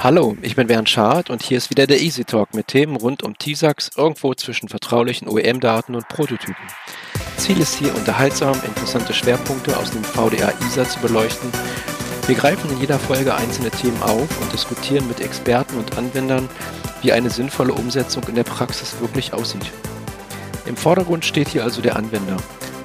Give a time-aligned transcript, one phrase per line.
[0.00, 3.24] Hallo, ich bin Bernd Schad und hier ist wieder der Easy Talk mit Themen rund
[3.24, 6.54] um TISAX irgendwo zwischen vertraulichen OEM-Daten und Prototypen.
[7.36, 11.50] Ziel ist hier unterhaltsam interessante Schwerpunkte aus dem VDA ISA zu beleuchten.
[12.28, 16.48] Wir greifen in jeder Folge einzelne Themen auf und diskutieren mit Experten und Anwendern,
[17.02, 19.72] wie eine sinnvolle Umsetzung in der Praxis wirklich aussieht.
[20.66, 22.36] Im Vordergrund steht hier also der Anwender.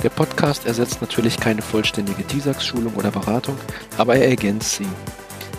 [0.02, 3.56] Der Podcast ersetzt natürlich keine vollständige TISAX-Schulung oder Beratung,
[4.00, 4.88] aber er ergänzt sie.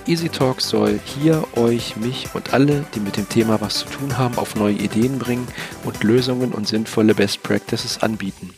[0.06, 4.18] Easy Talk soll hier euch, mich und alle, die mit dem Thema was zu tun
[4.18, 5.48] haben, auf neue Ideen bringen
[5.82, 8.52] und Lösungen und sinnvolle Best Practices anbieten.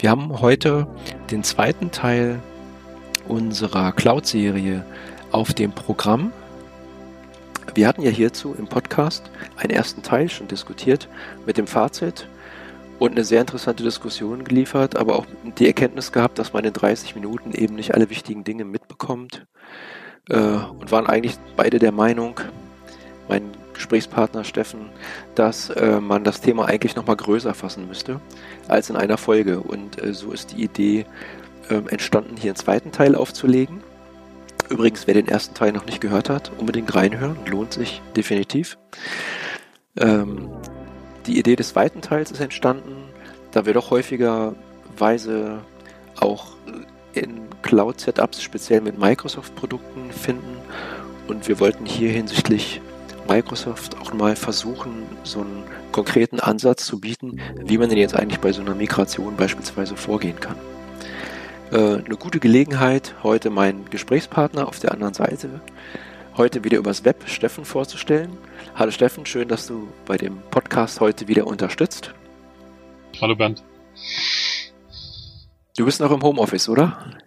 [0.00, 0.88] Wir haben heute
[1.30, 2.40] den zweiten Teil
[3.28, 4.84] unserer Cloud-Serie
[5.30, 6.32] auf dem Programm.
[7.76, 11.08] Wir hatten ja hierzu im Podcast einen ersten Teil schon diskutiert
[11.46, 12.28] mit dem Fazit
[12.98, 15.26] und eine sehr interessante Diskussion geliefert, aber auch
[15.60, 19.46] die Erkenntnis gehabt, dass man in 30 Minuten eben nicht alle wichtigen Dinge mitbekommt
[20.28, 22.40] äh, und waren eigentlich beide der Meinung,
[23.28, 24.90] mein Gesprächspartner Steffen,
[25.34, 28.20] dass äh, man das Thema eigentlich nochmal größer fassen müsste
[28.68, 29.60] als in einer Folge.
[29.60, 31.06] Und äh, so ist die Idee
[31.68, 33.82] äh, entstanden, hier einen zweiten Teil aufzulegen.
[34.68, 38.78] Übrigens, wer den ersten Teil noch nicht gehört hat, unbedingt reinhören, lohnt sich definitiv.
[39.96, 40.48] Ähm,
[41.26, 42.96] die Idee des zweiten Teils ist entstanden,
[43.52, 45.60] da wir doch häufigerweise
[46.18, 46.56] auch
[47.12, 50.56] in Cloud-Setups speziell mit Microsoft-Produkten finden.
[51.26, 52.80] Und wir wollten hier hinsichtlich
[53.28, 58.38] Microsoft auch mal versuchen, so einen konkreten Ansatz zu bieten, wie man denn jetzt eigentlich
[58.38, 60.56] bei so einer Migration beispielsweise vorgehen kann.
[61.72, 65.60] Äh, eine gute Gelegenheit, heute meinen Gesprächspartner auf der anderen Seite,
[66.36, 68.30] heute wieder übers Web, Steffen, vorzustellen.
[68.76, 72.14] Hallo Steffen, schön, dass du bei dem Podcast heute wieder unterstützt.
[73.20, 73.64] Hallo Bernd.
[75.76, 77.18] Du bist noch im Homeoffice, oder?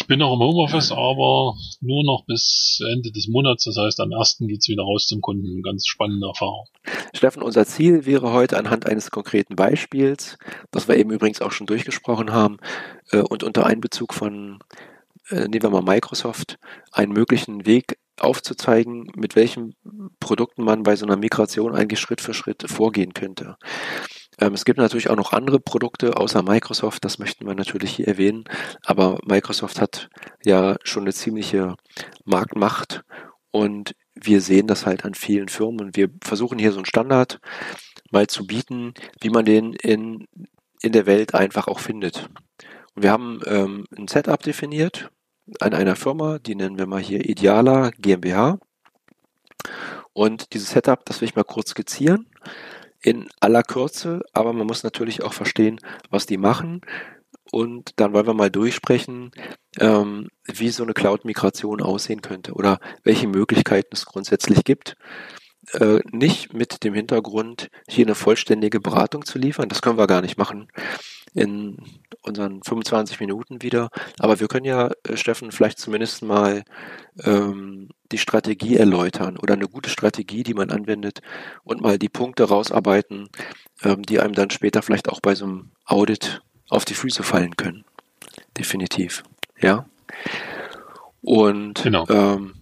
[0.00, 3.64] Ich bin noch im Homeoffice, aber nur noch bis Ende des Monats.
[3.64, 4.36] Das heißt, am 1.
[4.42, 5.60] geht's wieder raus zum Kunden.
[5.60, 6.66] Ganz spannende Erfahrung.
[7.12, 10.38] Steffen, unser Ziel wäre heute anhand eines konkreten Beispiels,
[10.70, 12.58] das wir eben übrigens auch schon durchgesprochen haben,
[13.10, 14.60] äh, und unter Einbezug von,
[15.30, 16.60] äh, nehmen wir mal Microsoft,
[16.92, 19.74] einen möglichen Weg aufzuzeigen, mit welchen
[20.20, 23.56] Produkten man bei so einer Migration eigentlich Schritt für Schritt vorgehen könnte.
[24.38, 28.08] Ähm, es gibt natürlich auch noch andere Produkte außer Microsoft, das möchten wir natürlich hier
[28.08, 28.44] erwähnen,
[28.84, 30.08] aber Microsoft hat
[30.44, 31.74] ja schon eine ziemliche
[32.24, 33.02] Marktmacht
[33.50, 37.40] und wir sehen das halt an vielen Firmen und wir versuchen hier so einen Standard
[38.10, 40.26] mal zu bieten, wie man den in,
[40.82, 42.28] in der Welt einfach auch findet.
[42.94, 45.10] Und wir haben ähm, ein Setup definiert
[45.60, 48.58] an einer Firma, die nennen wir mal hier Ideala GmbH.
[50.12, 52.26] Und dieses Setup, das will ich mal kurz skizzieren
[53.02, 56.80] in aller Kürze, aber man muss natürlich auch verstehen, was die machen.
[57.50, 59.30] Und dann wollen wir mal durchsprechen,
[59.78, 64.96] ähm, wie so eine Cloud-Migration aussehen könnte oder welche Möglichkeiten es grundsätzlich gibt.
[65.72, 69.68] Äh, nicht mit dem Hintergrund, hier eine vollständige Beratung zu liefern.
[69.68, 70.68] Das können wir gar nicht machen
[71.38, 71.78] in
[72.22, 73.88] unseren 25 Minuten wieder.
[74.18, 76.64] Aber wir können ja, äh, Steffen, vielleicht zumindest mal
[77.24, 81.20] ähm, die Strategie erläutern oder eine gute Strategie, die man anwendet
[81.64, 83.28] und mal die Punkte rausarbeiten,
[83.82, 87.56] ähm, die einem dann später vielleicht auch bei so einem Audit auf die Füße fallen
[87.56, 87.84] können.
[88.56, 89.22] Definitiv.
[89.60, 89.86] Ja.
[91.22, 92.06] Und genau.
[92.08, 92.54] ähm,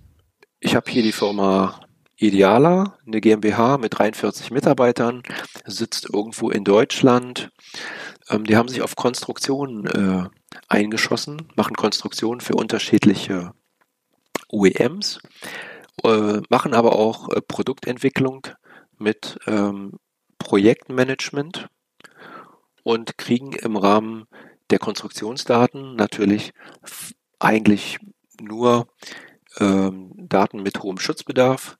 [0.61, 1.81] ich habe hier die Firma
[2.19, 5.23] Ideala, eine GmbH mit 43 Mitarbeitern,
[5.67, 7.51] sitzt irgendwo in Deutschland.
[8.29, 10.29] Ähm, die haben sich auf Konstruktionen äh,
[10.69, 13.53] eingeschossen, machen Konstruktionen für unterschiedliche
[14.49, 15.21] OEMs,
[16.05, 18.47] äh, machen aber auch äh, Produktentwicklung
[18.99, 19.99] mit ähm,
[20.39, 21.69] Projektmanagement
[22.83, 24.27] und kriegen im Rahmen
[24.71, 26.53] der Konstruktionsdaten natürlich
[27.39, 27.99] eigentlich
[28.41, 28.89] nur
[29.59, 31.79] ähm, Daten mit hohem Schutzbedarf.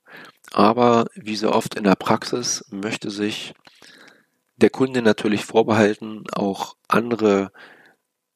[0.51, 3.53] Aber wie so oft in der Praxis möchte sich
[4.57, 7.51] der Kunde natürlich vorbehalten, auch andere,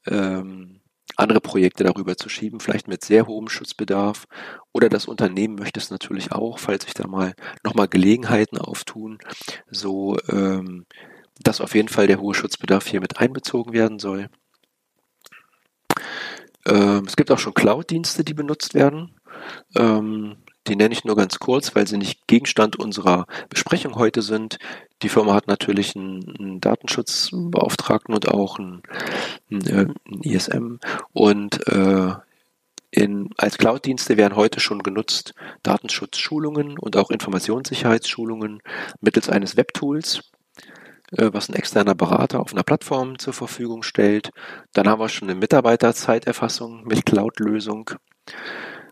[0.06, 0.82] ähm,
[1.18, 4.28] andere Projekte darüber zu schieben, vielleicht mit sehr hohem Schutzbedarf.
[4.72, 7.34] Oder das Unternehmen möchte es natürlich auch, falls sich da mal
[7.64, 9.18] nochmal Gelegenheiten auftun,
[9.70, 10.86] so ähm,
[11.40, 14.30] dass auf jeden Fall der hohe Schutzbedarf hier mit einbezogen werden soll.
[16.68, 19.20] Ähm, es gibt auch schon Cloud-Dienste, die benutzt werden.
[19.76, 24.60] Ähm, die nenne ich nur ganz kurz, weil sie nicht Gegenstand unserer Besprechung heute sind.
[25.02, 28.84] Die Firma hat natürlich einen, einen Datenschutzbeauftragten und auch einen,
[29.50, 30.78] einen, einen ISM.
[31.14, 32.14] Und äh,
[32.92, 35.34] in, als Cloud-Dienste werden heute schon genutzt
[35.64, 38.62] Datenschutzschulungen und auch Informationssicherheitsschulungen
[39.00, 40.30] mittels eines Webtools,
[41.18, 44.32] äh, was ein externer Berater auf einer Plattform zur Verfügung stellt.
[44.74, 47.92] Dann haben wir schon eine Mitarbeiterzeiterfassung mit Cloud-Lösung.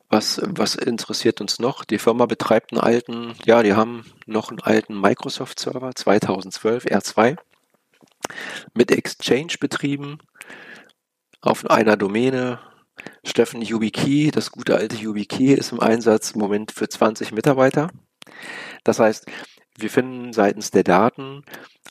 [0.10, 1.86] Was, was interessiert uns noch?
[1.86, 7.38] Die Firma betreibt einen alten, ja, die haben noch einen alten Microsoft-Server 2012 R2
[8.74, 10.18] mit Exchange betrieben
[11.42, 12.60] auf einer Domäne.
[13.24, 17.90] Steffen YubiKey, das gute alte YubiKey, ist im Einsatz im Moment für 20 Mitarbeiter.
[18.84, 19.26] Das heißt,
[19.78, 21.44] wir finden seitens der Daten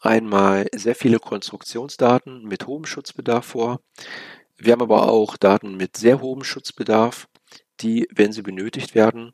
[0.03, 3.81] einmal sehr viele Konstruktionsdaten mit hohem Schutzbedarf vor.
[4.57, 7.29] Wir haben aber auch Daten mit sehr hohem Schutzbedarf,
[7.81, 9.33] die, wenn sie benötigt werden,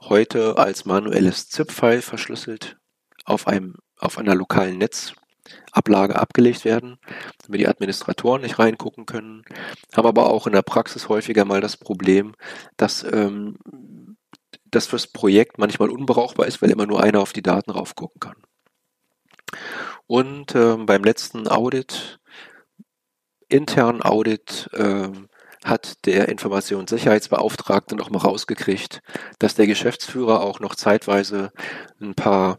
[0.00, 2.76] heute als manuelles ZIP-File verschlüsselt
[3.24, 6.98] auf einem auf einer lokalen Netzablage abgelegt werden,
[7.44, 9.44] damit die Administratoren nicht reingucken können,
[9.94, 12.34] haben aber auch in der Praxis häufiger mal das Problem,
[12.76, 13.58] dass ähm,
[14.64, 18.42] das fürs Projekt manchmal unbrauchbar ist, weil immer nur einer auf die Daten raufgucken kann.
[20.06, 22.18] Und ähm, beim letzten Audit,
[23.48, 25.28] internen Audit, ähm,
[25.64, 29.00] hat der Informationssicherheitsbeauftragte noch mal rausgekriegt,
[29.38, 31.52] dass der Geschäftsführer auch noch zeitweise
[32.00, 32.58] ein paar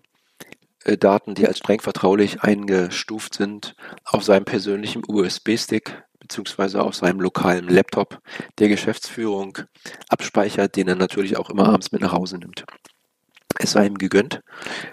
[0.86, 7.20] äh, Daten, die als streng vertraulich eingestuft sind, auf seinem persönlichen USB-Stick beziehungsweise auf seinem
[7.20, 8.22] lokalen Laptop
[8.58, 9.58] der Geschäftsführung
[10.08, 12.66] abspeichert, den er natürlich auch immer abends mit nach Hause nimmt.
[13.60, 14.42] Es sei ihm gegönnt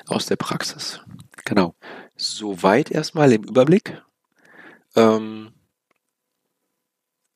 [0.09, 1.01] aus der Praxis.
[1.45, 1.75] Genau.
[2.17, 4.03] Soweit erstmal im Überblick.
[4.97, 5.53] Ähm,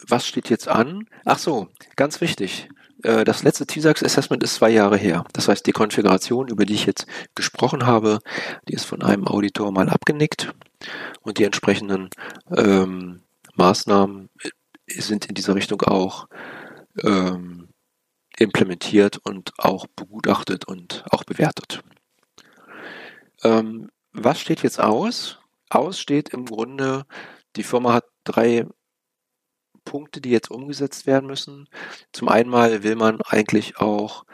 [0.09, 1.07] was steht jetzt an?
[1.25, 2.69] Ach so, ganz wichtig.
[3.03, 5.25] Äh, das letzte TISAX Assessment ist zwei Jahre her.
[5.33, 8.19] Das heißt, die Konfiguration, über die ich jetzt gesprochen habe,
[8.69, 10.55] die ist von einem Auditor mal abgenickt
[11.23, 12.11] und die entsprechenden
[12.57, 13.23] ähm,
[13.55, 16.29] Maßnahmen äh, sind in dieser Richtung auch
[17.03, 17.69] ähm,
[18.39, 21.83] implementiert und auch begutachtet und auch bewertet.
[23.43, 25.39] Ähm, was steht jetzt aus?
[25.71, 27.05] Aus steht im Grunde,
[27.57, 28.67] die Firma hat drei
[29.85, 31.69] Punkte, die jetzt umgesetzt werden müssen.
[32.13, 34.25] Zum einen will man eigentlich auch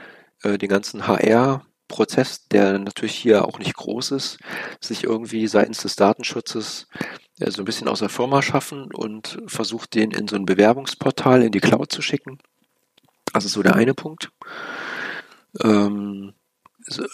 [0.42, 4.38] äh, den ganzen HR-Prozess, der natürlich hier auch nicht groß ist,
[4.80, 6.88] sich irgendwie seitens des Datenschutzes
[7.40, 11.42] äh, so ein bisschen aus der Firma schaffen und versucht, den in so ein Bewerbungsportal
[11.42, 12.38] in die Cloud zu schicken.
[13.32, 14.30] Also so der eine Punkt.
[15.62, 16.34] Ähm,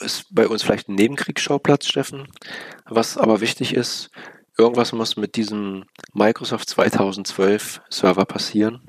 [0.00, 2.28] ist bei uns vielleicht ein Nebenkriegsschauplatz, Steffen.
[2.84, 4.10] Was aber wichtig ist,
[4.58, 8.82] irgendwas muss mit diesem Microsoft 2012 Server passieren.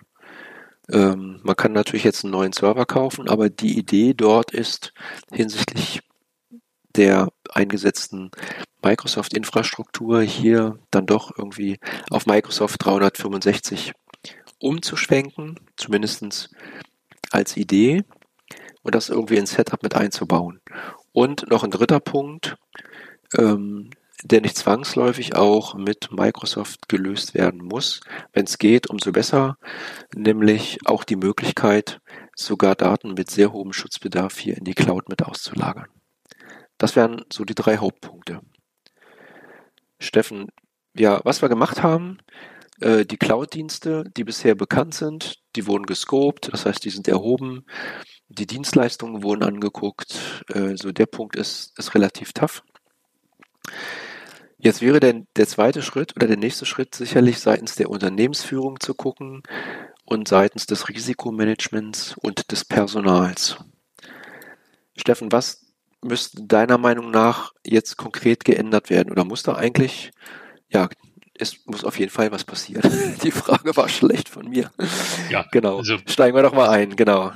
[0.90, 4.94] Ähm, man kann natürlich jetzt einen neuen Server kaufen, aber die Idee dort ist
[5.32, 6.02] hinsichtlich
[6.96, 8.32] der eingesetzten
[8.84, 11.80] Microsoft-Infrastruktur hier dann doch irgendwie
[12.10, 13.94] auf Microsoft 365
[14.60, 16.50] umzuschwenken, zumindest
[17.32, 18.04] als Idee
[18.82, 20.62] und das irgendwie ins Setup mit einzubauen.
[21.12, 22.58] Und noch ein dritter Punkt,
[23.38, 23.90] ähm,
[24.24, 28.02] der nicht zwangsläufig auch mit Microsoft gelöst werden muss.
[28.34, 29.58] Wenn es geht, umso besser,
[30.16, 32.00] nämlich auch die Möglichkeit,
[32.36, 35.88] sogar Daten mit sehr hohem Schutzbedarf hier in die Cloud mit auszulagern.
[36.78, 38.42] Das wären so die drei Hauptpunkte.
[40.00, 40.48] Steffen,
[40.96, 42.20] ja, was wir gemacht haben,
[42.82, 47.66] äh, die Cloud-Dienste, die bisher bekannt sind, die wurden gescoped, das heißt, die sind erhoben.
[48.30, 50.44] Die Dienstleistungen wurden angeguckt.
[50.50, 52.64] Äh, so der Punkt ist, ist relativ tough.
[54.60, 58.96] Jetzt wäre denn der zweite Schritt oder der nächste Schritt sicherlich seitens der Unternehmensführung zu
[58.96, 59.44] gucken
[60.04, 63.58] und seitens des Risikomanagements und des Personals.
[64.96, 65.68] Steffen, was
[66.04, 69.12] müsste deiner Meinung nach jetzt konkret geändert werden?
[69.12, 70.12] Oder muss da eigentlich,
[70.70, 70.90] ja,
[71.36, 72.90] es muss auf jeden Fall was passieren.
[73.24, 74.72] Die Frage war schlecht von mir.
[75.30, 75.78] Ja, genau.
[75.78, 77.32] Also, Steigen wir doch mal ein, genau.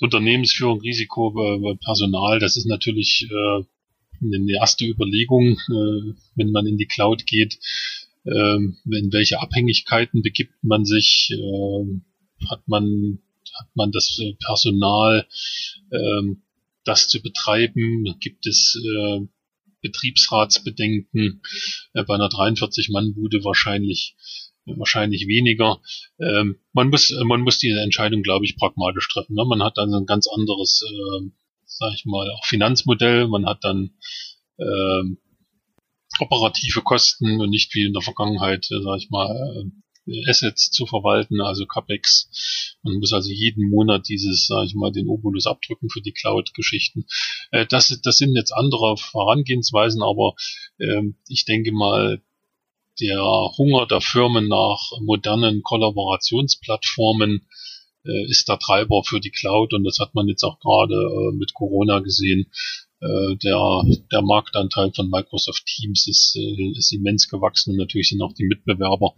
[0.00, 3.64] Unternehmensführung, Risiko, äh, Personal, das ist natürlich äh,
[4.22, 7.58] eine erste Überlegung, äh, wenn man in die Cloud geht,
[8.24, 13.18] äh, in welche Abhängigkeiten begibt man sich, äh, hat man
[13.58, 15.26] hat man das äh, Personal,
[15.90, 16.22] äh,
[16.84, 18.16] das zu betreiben?
[18.20, 19.26] Gibt es äh,
[19.82, 21.42] Betriebsratsbedenken?
[21.92, 24.14] Bei einer 43-Mann-Bude wahrscheinlich
[24.66, 25.80] wahrscheinlich weniger.
[26.18, 29.34] Ähm, man muss man muss diese Entscheidung, glaube ich, pragmatisch treffen.
[29.34, 29.44] Ne?
[29.44, 30.82] Man hat dann ein ganz anderes,
[31.66, 33.28] äh, sag ich mal, auch Finanzmodell.
[33.28, 33.90] Man hat dann
[34.58, 35.18] ähm,
[36.20, 39.70] operative Kosten und nicht wie in der Vergangenheit, äh, sag ich mal, äh,
[40.28, 42.78] Assets zu verwalten, also CapEx.
[42.82, 47.06] Man muss also jeden Monat dieses, sage ich mal, den Obolus abdrücken für die Cloud-Geschichten.
[47.50, 50.34] Äh, das, das sind jetzt andere Herangehensweisen, aber
[50.78, 52.22] ähm, ich denke mal,
[53.00, 53.20] der
[53.58, 57.46] Hunger der Firmen nach modernen Kollaborationsplattformen
[58.06, 61.36] äh, ist der Treiber für die Cloud und das hat man jetzt auch gerade äh,
[61.36, 62.50] mit Corona gesehen.
[63.00, 68.22] Äh, der, der Marktanteil von Microsoft Teams ist, äh, ist immens gewachsen und natürlich sind
[68.22, 69.14] auch die Mitbewerber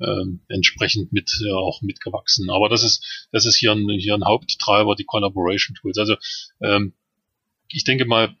[0.00, 2.50] ähm, entsprechend mit äh, auch mitgewachsen.
[2.50, 5.96] Aber das ist das ist hier ein, hier ein Haupttreiber, die Collaboration Tools.
[5.96, 6.16] Also
[6.60, 6.92] ähm,
[7.68, 8.36] ich denke mal,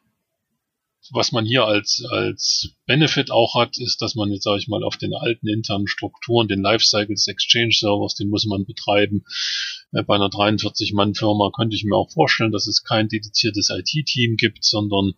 [1.12, 4.82] was man hier als, als Benefit auch hat, ist, dass man jetzt, sage ich mal,
[4.82, 9.24] auf den alten internen Strukturen, den Lifecycle des Exchange-Servers, den muss man betreiben.
[9.92, 14.64] Äh, bei einer 43-Mann-Firma könnte ich mir auch vorstellen, dass es kein dediziertes IT-Team gibt,
[14.64, 15.14] sondern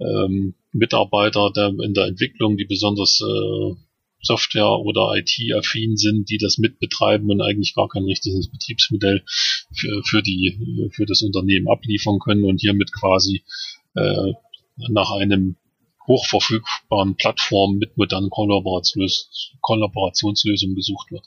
[0.00, 3.74] ähm, Mitarbeiter der, in der Entwicklung, die besonders äh,
[4.22, 9.24] Software- oder IT-affin sind, die das mitbetreiben und eigentlich gar kein richtiges Betriebsmodell
[9.74, 13.42] für, für, die, für das Unternehmen abliefern können und hiermit quasi
[13.94, 14.32] äh,
[14.76, 15.56] nach einem
[16.06, 21.24] hochverfügbaren Plattform mit modernen Kollaborationslösungen gesucht wird.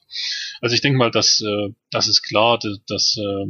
[0.61, 3.45] Also ich denke mal, dass äh, das ist klar, dass, dass äh,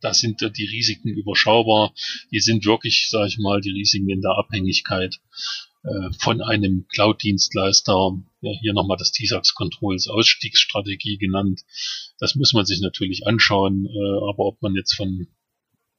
[0.00, 1.94] da sind die Risiken überschaubar.
[2.30, 5.18] Die sind wirklich, sage ich mal, die Risiken in der Abhängigkeit
[5.82, 8.18] äh, von einem Cloud-Dienstleister.
[8.42, 11.62] Ja, hier nochmal das TISAX Controls Ausstiegsstrategie genannt.
[12.18, 15.28] Das muss man sich natürlich anschauen, äh, aber ob man jetzt von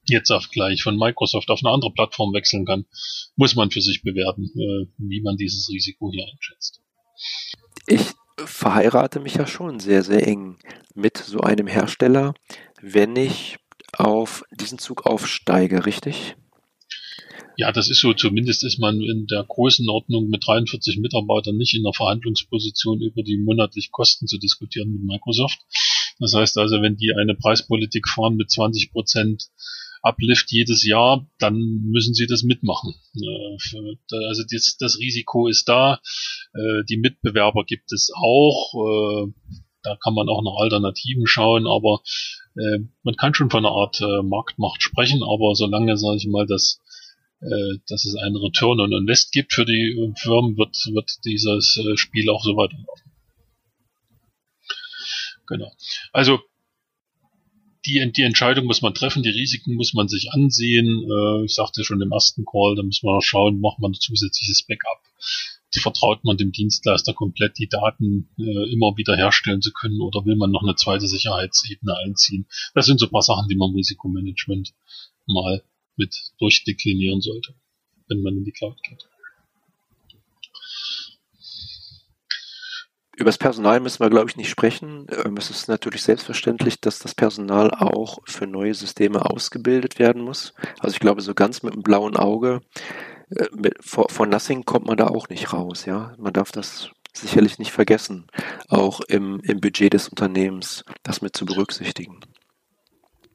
[0.09, 2.85] jetzt auf gleich von Microsoft auf eine andere Plattform wechseln kann,
[3.35, 6.81] muss man für sich bewerten, äh, wie man dieses Risiko hier einschätzt.
[7.87, 10.57] Ich verheirate mich ja schon sehr, sehr eng
[10.93, 12.33] mit so einem Hersteller,
[12.81, 13.57] wenn ich
[13.93, 16.35] auf diesen Zug aufsteige, richtig?
[17.57, 18.13] Ja, das ist so.
[18.13, 23.37] Zumindest ist man in der Größenordnung mit 43 Mitarbeitern nicht in der Verhandlungsposition, über die
[23.37, 25.59] monatlichen Kosten zu diskutieren mit Microsoft.
[26.19, 29.47] Das heißt also, wenn die eine Preispolitik fahren mit 20 Prozent
[30.05, 31.57] Uplift jedes Jahr, dann
[31.89, 32.93] müssen sie das mitmachen.
[34.11, 35.99] Also das, das Risiko ist da.
[36.53, 38.73] Äh, die Mitbewerber gibt es auch.
[38.75, 39.33] Äh,
[39.81, 42.01] da kann man auch nach Alternativen schauen, aber
[42.55, 46.81] äh, man kann schon von einer Art Marktmacht sprechen, aber solange, sage ich mal, dass
[47.87, 52.43] dass es einen Return on Invest gibt für die Firmen, wird, wird dieses Spiel auch
[52.43, 53.11] so weiterlaufen.
[55.45, 55.71] Genau.
[56.13, 56.39] Also
[57.85, 61.07] die, die Entscheidung muss man treffen, die Risiken muss man sich ansehen.
[61.09, 64.63] Äh, ich sagte schon im ersten Call, da muss man schauen, macht man ein zusätzliches
[64.63, 65.01] Backup.
[65.77, 70.37] Vertraut man dem Dienstleister komplett die Daten äh, immer wieder herstellen zu können oder will
[70.37, 72.47] man noch eine zweite Sicherheitsebene einziehen?
[72.73, 74.73] Das sind so ein paar Sachen, die man im Risikomanagement
[75.25, 75.63] mal
[75.97, 77.55] mit durchdeklinieren sollte,
[78.07, 79.05] wenn man in die Cloud geht.
[83.17, 85.07] Über das Personal müssen wir, glaube ich, nicht sprechen.
[85.23, 90.53] Ähm, es ist natürlich selbstverständlich, dass das Personal auch für neue Systeme ausgebildet werden muss.
[90.79, 92.61] Also ich glaube, so ganz mit einem blauen Auge
[93.29, 93.45] äh,
[93.81, 95.85] von Nothing kommt man da auch nicht raus.
[95.85, 98.25] Ja, man darf das sicherlich nicht vergessen,
[98.67, 102.19] auch im, im Budget des Unternehmens das mit zu berücksichtigen.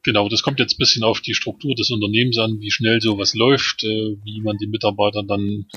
[0.03, 3.35] Genau, das kommt jetzt ein bisschen auf die Struktur des Unternehmens an, wie schnell sowas
[3.35, 5.67] läuft, äh, wie man die Mitarbeiter dann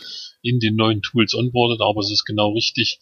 [0.43, 2.99] in den neuen Tools onboardet, aber es ist genau richtig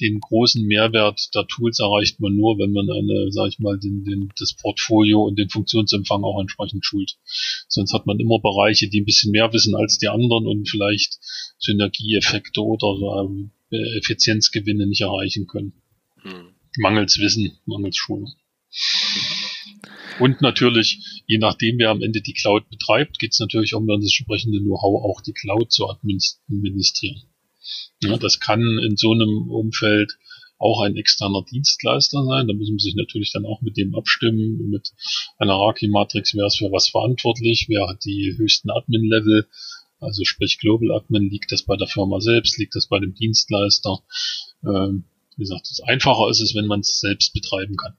[0.00, 4.04] den großen Mehrwert der Tools erreicht man nur, wenn man eine, sag ich mal, den,
[4.04, 7.16] den, das Portfolio und den Funktionsempfang auch entsprechend schult.
[7.68, 11.18] Sonst hat man immer Bereiche, die ein bisschen mehr wissen als die anderen und vielleicht
[11.58, 13.28] Synergieeffekte oder
[13.70, 15.74] äh, Effizienzgewinne nicht erreichen können.
[16.22, 16.54] Hm.
[16.78, 18.32] Mangels Wissen, mangels Schulung.
[20.20, 24.00] Und natürlich, je nachdem, wer am Ende die Cloud betreibt, geht es natürlich um dann
[24.00, 27.22] das entsprechende Know-how, auch die Cloud zu administrieren.
[28.02, 30.18] Ja, das kann in so einem Umfeld
[30.58, 32.46] auch ein externer Dienstleister sein.
[32.46, 34.92] Da muss man sich natürlich dann auch mit dem abstimmen, mit
[35.38, 39.48] einer Hierarchy-Matrix, wer ist für was verantwortlich, wer hat die höchsten Admin-Level,
[40.00, 44.00] also sprich Global Admin, liegt das bei der Firma selbst, liegt das bei dem Dienstleister.
[44.64, 45.04] Ähm,
[45.36, 47.96] wie gesagt, das einfacher ist es, wenn man es selbst betreiben kann.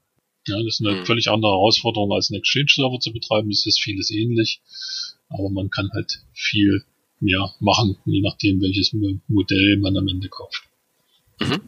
[0.47, 1.05] Ja, das ist eine mhm.
[1.05, 3.49] völlig andere Herausforderung, als einen Exchange-Server zu betreiben.
[3.49, 4.61] Es ist vieles ähnlich,
[5.29, 6.83] aber man kann halt viel
[7.21, 8.93] ja, machen, je nachdem, welches
[9.27, 10.63] Modell man am Ende kauft.
[11.39, 11.61] Mhm.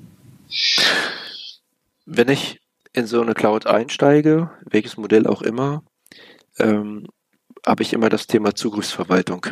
[2.06, 2.60] Wenn ich
[2.92, 5.84] in so eine Cloud einsteige, welches Modell auch immer,
[6.60, 7.08] ähm,
[7.66, 9.48] habe ich immer das Thema Zugriffsverwaltung,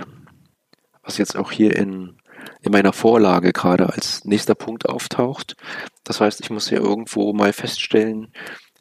[1.03, 2.17] was jetzt auch hier in,
[2.61, 5.55] in meiner Vorlage gerade als nächster Punkt auftaucht.
[6.03, 8.33] Das heißt, ich muss hier irgendwo mal feststellen,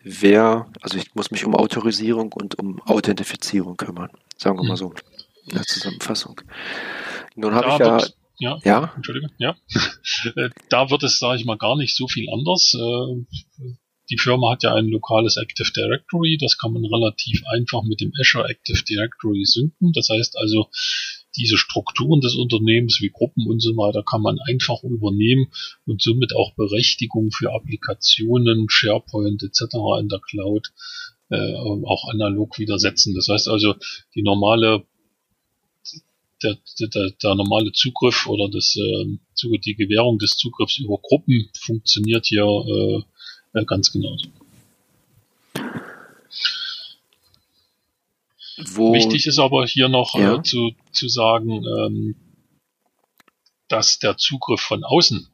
[0.02, 4.76] wer, also ich muss mich um Autorisierung und um Authentifizierung kümmern, sagen wir mal mhm.
[4.76, 4.94] so
[5.54, 6.40] der Zusammenfassung.
[7.36, 8.00] Nun habe ich ja,
[8.38, 9.56] ja, ja, Entschuldige, ja.
[10.36, 12.74] Äh, da wird es, sage ich mal, gar nicht so viel anders.
[12.74, 13.24] Äh,
[14.10, 18.12] die Firma hat ja ein lokales Active Directory, das kann man relativ einfach mit dem
[18.20, 19.92] Azure Active Directory synken.
[19.92, 20.68] Das heißt also,
[21.36, 25.46] diese Strukturen des Unternehmens wie Gruppen und so weiter kann man einfach übernehmen
[25.86, 29.76] und somit auch Berechtigung für Applikationen, SharePoint etc.
[30.00, 30.72] in der Cloud
[31.30, 33.14] äh, auch analog widersetzen.
[33.14, 33.76] Das heißt also,
[34.14, 34.84] die normale
[36.42, 42.26] der, der, der normale Zugriff oder das, äh, die Gewährung des Zugriffs über Gruppen funktioniert
[42.26, 43.04] hier
[43.54, 44.28] äh, ganz genauso.
[48.74, 50.36] Wo, Wichtig ist aber hier noch ja.
[50.36, 52.16] äh, zu, zu sagen, ähm,
[53.68, 55.28] dass der Zugriff von außen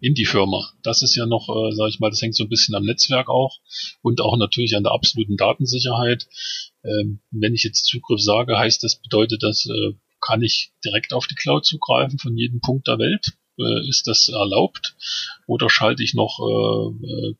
[0.00, 2.48] in die Firma, das ist ja noch, äh, sage ich mal, das hängt so ein
[2.48, 3.58] bisschen am Netzwerk auch
[4.02, 6.26] und auch natürlich an der absoluten Datensicherheit.
[6.84, 11.26] Ähm, wenn ich jetzt Zugriff sage, heißt das, bedeutet das, äh, kann ich direkt auf
[11.26, 13.32] die Cloud zugreifen von jedem Punkt der Welt?
[13.58, 14.96] Äh, ist das erlaubt?
[15.46, 17.34] Oder schalte ich noch äh, äh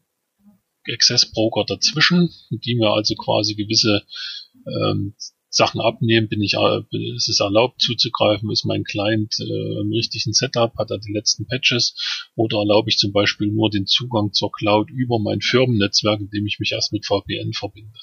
[0.91, 4.05] Access Broker dazwischen, die mir also quasi gewisse
[4.67, 5.15] ähm,
[5.51, 6.83] Sachen abnehmen, bin ich, äh,
[7.17, 11.47] ist es erlaubt zuzugreifen, ist mein Client äh, im richtigen Setup, hat er die letzten
[11.47, 16.47] Patches oder erlaube ich zum Beispiel nur den Zugang zur Cloud über mein Firmennetzwerk, indem
[16.47, 17.99] ich mich erst mit VPN verbinde.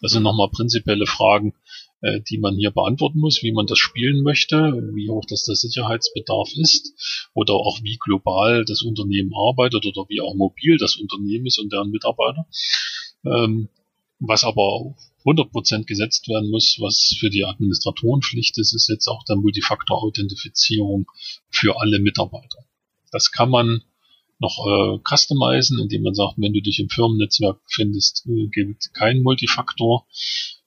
[0.00, 1.54] Das sind nochmal prinzipielle Fragen,
[2.02, 4.56] äh, die man hier beantworten muss, wie man das spielen möchte,
[4.94, 6.92] wie hoch das der Sicherheitsbedarf ist
[7.32, 11.72] oder auch wie global das Unternehmen arbeitet oder wie auch mobil das Unternehmen ist und
[11.72, 12.46] deren Mitarbeiter.
[13.24, 13.68] Ähm,
[14.18, 14.94] was aber
[15.24, 21.06] 100% gesetzt werden muss, was für die Administratorenpflicht ist, ist jetzt auch der Multifaktor-Authentifizierung
[21.50, 22.58] für alle Mitarbeiter.
[23.10, 23.82] Das kann man
[24.38, 29.22] noch äh, customizen, indem man sagt, wenn du dich im Firmennetzwerk findest, äh, gibt kein
[29.22, 30.06] Multifaktor,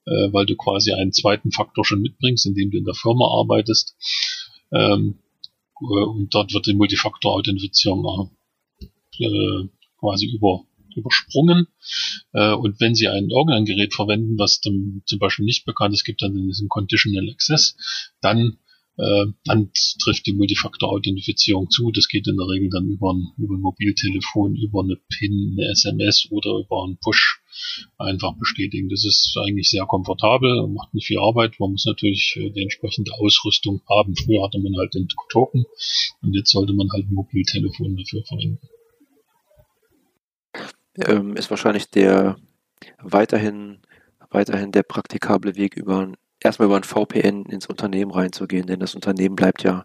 [0.06, 3.96] äh, weil du quasi einen zweiten Faktor schon mitbringst, indem du in der Firma arbeitest.
[4.72, 5.18] Ähm,
[5.80, 8.30] äh, und dort wird die Multifaktor-Authentifizierung
[9.18, 10.64] äh, quasi über
[10.96, 11.66] übersprungen.
[12.32, 16.04] Äh, und wenn Sie ein irgendein Gerät verwenden, was dem zum Beispiel nicht bekannt ist,
[16.04, 17.76] gibt dann diesen Conditional Access,
[18.20, 18.58] dann
[18.96, 19.70] äh, dann
[20.02, 21.90] trifft die Multifaktor-Authentifizierung zu.
[21.90, 25.70] Das geht in der Regel dann über ein, über ein Mobiltelefon, über eine PIN, eine
[25.70, 27.40] SMS oder über einen Push
[27.98, 28.88] einfach bestätigen.
[28.88, 31.58] Das ist eigentlich sehr komfortabel, macht nicht viel Arbeit.
[31.58, 34.16] Man muss natürlich äh, die entsprechende Ausrüstung haben.
[34.16, 35.64] Früher hatte man halt den Token
[36.22, 38.68] und jetzt sollte man halt ein Mobiltelefon dafür verwenden
[41.04, 42.36] ähm, ist wahrscheinlich der
[42.98, 43.78] weiterhin,
[44.30, 49.36] weiterhin der praktikable Weg über erstmal über ein VPN ins Unternehmen reinzugehen, denn das Unternehmen
[49.36, 49.84] bleibt ja,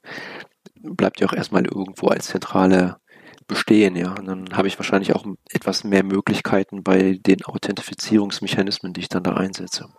[0.82, 2.98] bleibt ja auch erstmal irgendwo als Zentrale
[3.48, 4.14] bestehen, ja.
[4.18, 9.24] Und dann habe ich wahrscheinlich auch etwas mehr Möglichkeiten bei den Authentifizierungsmechanismen, die ich dann
[9.24, 9.90] da einsetze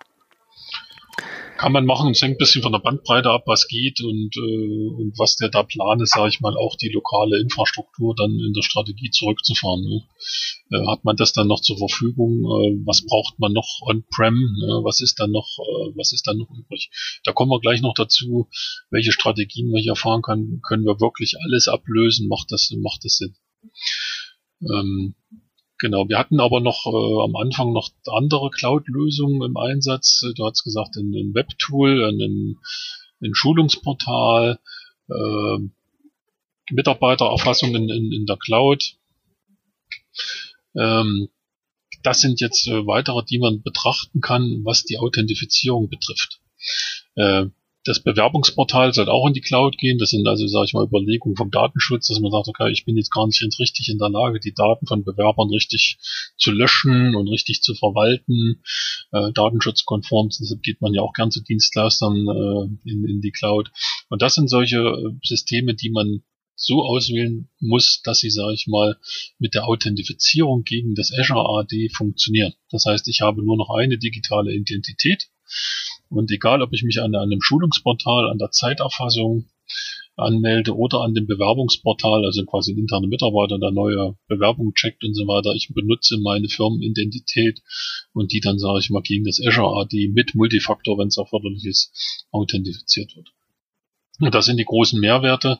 [1.62, 2.10] kann man machen.
[2.10, 5.48] Es hängt ein bisschen von der Bandbreite ab, was geht und, äh, und was der
[5.48, 9.82] da Plan ist, sage ich mal, auch die lokale Infrastruktur dann in der Strategie zurückzufahren.
[9.82, 10.02] Ne?
[10.70, 12.42] Äh, hat man das dann noch zur Verfügung?
[12.42, 14.34] Äh, was braucht man noch on-prem?
[14.34, 14.80] Ne?
[14.82, 16.90] Was ist dann noch, äh, was ist dann noch übrig?
[17.24, 18.48] Da kommen wir gleich noch dazu,
[18.90, 20.62] welche Strategien wir hier fahren können.
[20.66, 22.26] Können wir wirklich alles ablösen?
[22.28, 23.36] Macht das, macht das Sinn?
[24.62, 25.14] Ähm,
[25.82, 30.22] Genau, wir hatten aber noch äh, am Anfang noch andere Cloud-Lösungen im Einsatz.
[30.36, 32.56] Du hast gesagt, ein, ein Webtool, ein,
[33.20, 34.60] ein Schulungsportal,
[35.10, 35.58] äh,
[36.70, 38.94] Mitarbeitererfassung in, in, in der Cloud.
[40.76, 41.30] Ähm,
[42.04, 46.40] das sind jetzt äh, weitere, die man betrachten kann, was die Authentifizierung betrifft.
[47.16, 47.46] Äh,
[47.84, 49.98] das Bewerbungsportal soll auch in die Cloud gehen.
[49.98, 52.96] Das sind also, sage ich mal, Überlegungen vom Datenschutz, dass man sagt, okay, ich bin
[52.96, 55.98] jetzt gar nicht richtig in der Lage, die Daten von Bewerbern richtig
[56.36, 58.62] zu löschen und richtig zu verwalten,
[59.10, 60.28] äh, datenschutzkonform.
[60.28, 63.70] Deshalb geht man ja auch gern zu Dienstleistern äh, in, in die Cloud.
[64.08, 66.22] Und das sind solche äh, Systeme, die man
[66.54, 68.96] so auswählen muss, dass sie, sage ich mal,
[69.38, 72.54] mit der Authentifizierung gegen das Azure AD funktionieren.
[72.70, 75.28] Das heißt, ich habe nur noch eine digitale Identität
[76.12, 79.48] und egal, ob ich mich an, an einem Schulungsportal, an der Zeiterfassung
[80.16, 85.14] anmelde oder an dem Bewerbungsportal, also quasi ein interner Mitarbeiter, der neue Bewerbung checkt und
[85.14, 85.54] so weiter.
[85.54, 87.62] Ich benutze meine Firmenidentität
[88.12, 91.64] und die dann, sage ich mal, gegen das Azure AD mit Multifaktor, wenn es erforderlich
[91.64, 93.28] ist, authentifiziert wird.
[94.20, 95.58] Und das sind die großen Mehrwerte,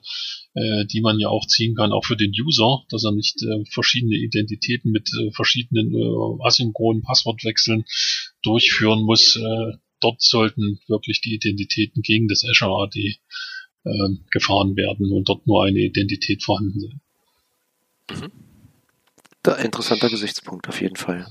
[0.55, 3.65] äh, die man ja auch ziehen kann, auch für den User, dass er nicht äh,
[3.71, 7.85] verschiedene Identitäten mit äh, verschiedenen äh, asynchronen Passwortwechseln
[8.43, 9.37] durchführen muss.
[9.37, 13.19] Äh, dort sollten wirklich die Identitäten gegen das Azure AD
[13.85, 13.91] äh,
[14.31, 17.01] gefahren werden und dort nur eine Identität vorhanden sein.
[18.11, 18.33] Mhm.
[19.43, 21.27] Da, interessanter Gesichtspunkt auf jeden Fall.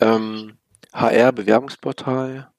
[0.00, 0.58] Ähm,
[0.92, 2.50] HR-Bewerbungsportal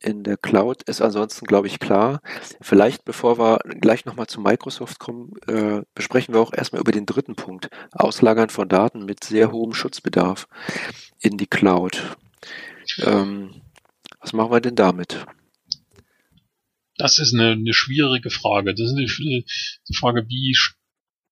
[0.00, 2.20] in der Cloud ist ansonsten, glaube ich, klar.
[2.60, 7.06] Vielleicht, bevor wir gleich nochmal zu Microsoft kommen, äh, besprechen wir auch erstmal über den
[7.06, 7.68] dritten Punkt.
[7.92, 10.46] Auslagern von Daten mit sehr hohem Schutzbedarf
[11.20, 12.16] in die Cloud.
[13.02, 13.62] Ähm,
[14.28, 15.24] was machen wir denn damit?
[16.98, 18.74] Das ist eine, eine schwierige Frage.
[18.74, 19.06] Das ist eine,
[19.88, 20.54] die Frage, wie,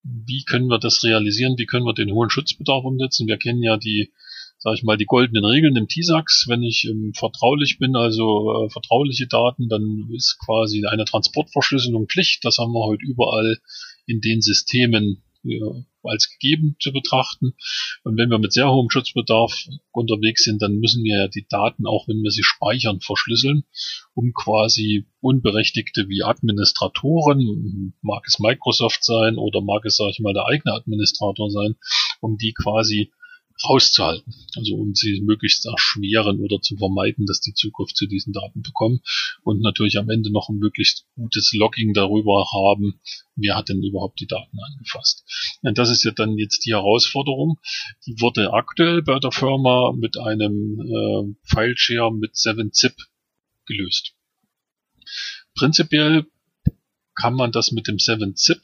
[0.02, 1.58] wie können wir das realisieren?
[1.58, 3.26] Wie können wir den hohen Schutzbedarf umsetzen?
[3.26, 4.12] Wir kennen ja die,
[4.56, 6.46] sag ich mal, die goldenen Regeln im TISAX.
[6.48, 12.46] Wenn ich ähm, vertraulich bin, also äh, vertrauliche Daten, dann ist quasi eine Transportverschlüsselung Pflicht.
[12.46, 13.58] Das haben wir heute überall
[14.06, 15.22] in den Systemen
[16.02, 17.54] als gegeben zu betrachten.
[18.04, 21.86] Und wenn wir mit sehr hohem Schutzbedarf unterwegs sind, dann müssen wir ja die Daten,
[21.86, 23.64] auch wenn wir sie speichern, verschlüsseln,
[24.14, 30.34] um quasi Unberechtigte wie Administratoren, mag es Microsoft sein oder mag es, sage ich mal,
[30.34, 31.76] der eigene Administrator sein,
[32.20, 33.10] um die quasi
[33.68, 34.34] rauszuhalten.
[34.56, 39.00] Also um sie möglichst erschweren oder zu vermeiden, dass die Zugriff zu diesen Daten bekommen
[39.42, 43.00] und natürlich am Ende noch ein möglichst gutes Logging darüber haben,
[43.36, 45.24] wer hat denn überhaupt die Daten angefasst.
[45.62, 47.58] Und das ist ja dann jetzt die Herausforderung.
[48.06, 52.94] Die wurde aktuell bei der Firma mit einem äh, Fileshare mit 7-Zip
[53.66, 54.14] gelöst.
[55.54, 56.26] Prinzipiell
[57.14, 58.60] kann man das mit dem 7-Zip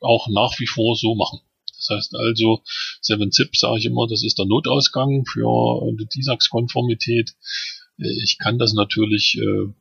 [0.00, 1.40] auch nach wie vor so machen.
[1.88, 2.62] Das heißt also,
[3.02, 7.34] 7-Zip sage ich immer, das ist der Notausgang für die TISAX-Konformität.
[7.98, 9.72] Äh, ich kann das natürlich äh,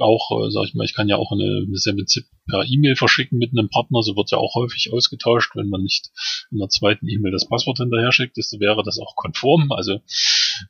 [0.00, 3.38] auch, äh, sag ich mal, ich kann ja auch eine, eine 7-Zip per E-Mail verschicken
[3.38, 4.02] mit einem Partner.
[4.02, 6.10] So wird ja auch häufig ausgetauscht, wenn man nicht
[6.50, 9.72] in der zweiten E-Mail das Passwort hinterher schickt, ist, wäre das auch konform.
[9.72, 10.00] Also,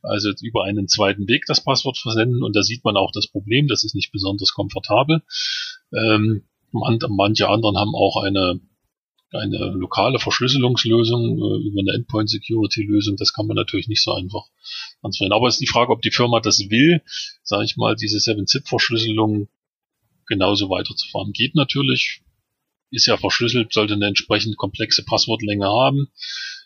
[0.03, 3.67] also über einen zweiten Weg das Passwort versenden und da sieht man auch das Problem,
[3.67, 5.21] das ist nicht besonders komfortabel.
[5.93, 8.59] Ähm, manche anderen haben auch eine
[9.31, 14.13] eine lokale Verschlüsselungslösung äh, über eine Endpoint Security Lösung, das kann man natürlich nicht so
[14.13, 14.45] einfach
[15.01, 15.33] transferieren.
[15.33, 17.01] Aber es ist die Frage, ob die Firma das will,
[17.43, 19.49] sage ich mal, diese 7-Zip Verschlüsselung
[20.27, 21.33] genauso weiterzufahren.
[21.33, 22.21] Geht natürlich,
[22.91, 26.07] ist ja verschlüsselt, sollte eine entsprechend komplexe Passwortlänge haben,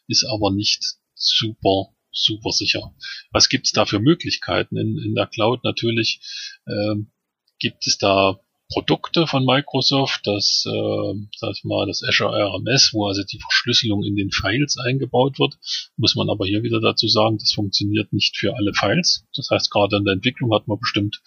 [0.07, 0.83] ist aber nicht
[1.15, 2.93] super super sicher.
[3.31, 5.63] Was gibt es da für Möglichkeiten in, in der Cloud?
[5.63, 6.21] Natürlich
[6.67, 7.11] ähm,
[7.59, 13.07] gibt es da Produkte von Microsoft, das, äh, sag ich mal, das Azure RMS, wo
[13.07, 15.57] also die Verschlüsselung in den Files eingebaut wird,
[15.97, 19.25] muss man aber hier wieder dazu sagen, das funktioniert nicht für alle Files.
[19.35, 21.21] Das heißt, gerade in der Entwicklung hat man bestimmt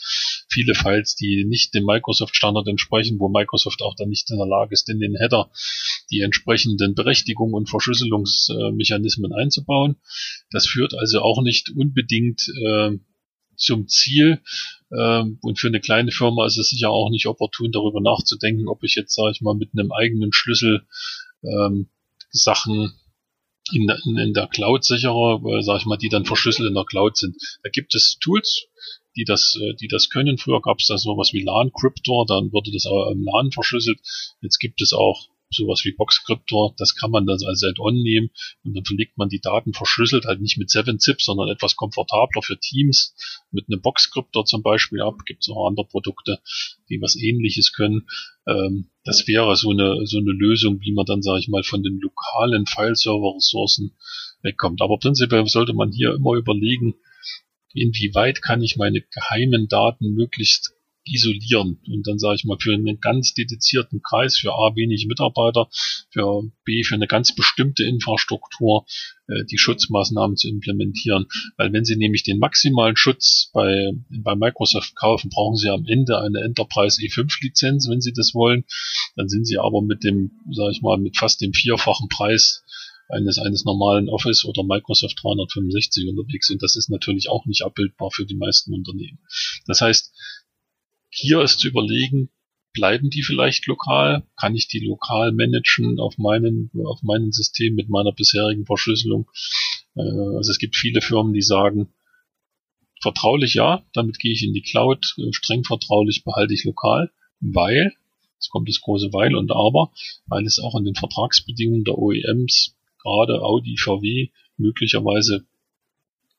[0.48, 4.72] viele Files, die nicht dem Microsoft-Standard entsprechen, wo Microsoft auch dann nicht in der Lage
[4.72, 5.50] ist, in den Header
[6.10, 9.96] die entsprechenden Berechtigungen und Verschlüsselungsmechanismen einzubauen.
[10.50, 12.98] Das führt also auch nicht unbedingt äh,
[13.56, 14.42] zum Ziel.
[14.92, 18.82] Ähm, und für eine kleine Firma ist es sicher auch nicht opportun, darüber nachzudenken, ob
[18.84, 20.86] ich jetzt, sage ich mal, mit einem eigenen Schlüssel
[21.42, 21.88] ähm,
[22.30, 22.92] Sachen
[23.72, 26.84] in, in, in der Cloud sichere, äh, sage ich mal, die dann verschlüsselt in der
[26.84, 27.36] Cloud sind.
[27.62, 28.66] Da gibt es Tools,
[29.16, 30.38] die das, äh, die das können.
[30.38, 33.98] Früher gab es da sowas wie LAN Cryptor, dann wurde das auch im LAN verschlüsselt.
[34.40, 38.30] Jetzt gibt es auch sowas wie Boxcryptor, das kann man dann als Add-on nehmen
[38.64, 42.58] und dann verlegt man die Daten verschlüsselt, halt nicht mit 7-Zip, sondern etwas komfortabler für
[42.58, 43.14] Teams,
[43.50, 46.40] mit einem Boxcryptor zum Beispiel ab, gibt es auch andere Produkte,
[46.88, 48.06] die was ähnliches können.
[48.46, 51.82] Ähm, das wäre so eine, so eine Lösung, wie man dann, sage ich mal, von
[51.82, 53.96] den lokalen File-Server-Ressourcen
[54.42, 54.82] wegkommt.
[54.82, 56.94] Aber prinzipiell sollte man hier immer überlegen,
[57.72, 60.75] inwieweit kann ich meine geheimen Daten möglichst
[61.06, 61.78] isolieren.
[61.86, 65.68] Und dann sage ich mal, für einen ganz dedizierten Kreis, für A wenig Mitarbeiter,
[66.10, 68.84] für B für eine ganz bestimmte Infrastruktur
[69.28, 71.26] äh, die Schutzmaßnahmen zu implementieren.
[71.56, 76.20] Weil wenn Sie nämlich den maximalen Schutz bei, bei Microsoft kaufen, brauchen Sie am Ende
[76.20, 78.64] eine Enterprise E5 Lizenz, wenn Sie das wollen.
[79.16, 82.62] Dann sind Sie aber mit dem, sage ich mal, mit fast dem vierfachen Preis
[83.08, 88.10] eines, eines normalen Office oder Microsoft 365 unterwegs und das ist natürlich auch nicht abbildbar
[88.10, 89.18] für die meisten Unternehmen.
[89.66, 90.12] Das heißt,
[91.18, 92.28] hier ist zu überlegen,
[92.74, 94.26] bleiben die vielleicht lokal?
[94.36, 99.28] Kann ich die lokal managen auf meinen, auf meinen System mit meiner bisherigen Verschlüsselung?
[99.96, 101.94] Äh, also es gibt viele Firmen, die sagen,
[103.00, 107.94] vertraulich ja, damit gehe ich in die Cloud, äh, streng vertraulich behalte ich lokal, weil,
[108.34, 109.92] jetzt kommt das große Weil und Aber,
[110.26, 115.46] weil es auch in den Vertragsbedingungen der OEMs, gerade Audi, VW, möglicherweise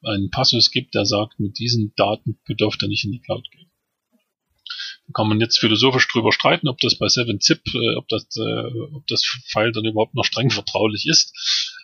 [0.03, 3.66] einen Passus gibt, der sagt, mit diesen Daten dürft ihr nicht in die Cloud gehen
[5.13, 9.07] kann man jetzt philosophisch drüber streiten, ob das bei 7-Zip, äh, ob das, äh, ob
[9.07, 11.33] das File dann überhaupt noch streng vertraulich ist.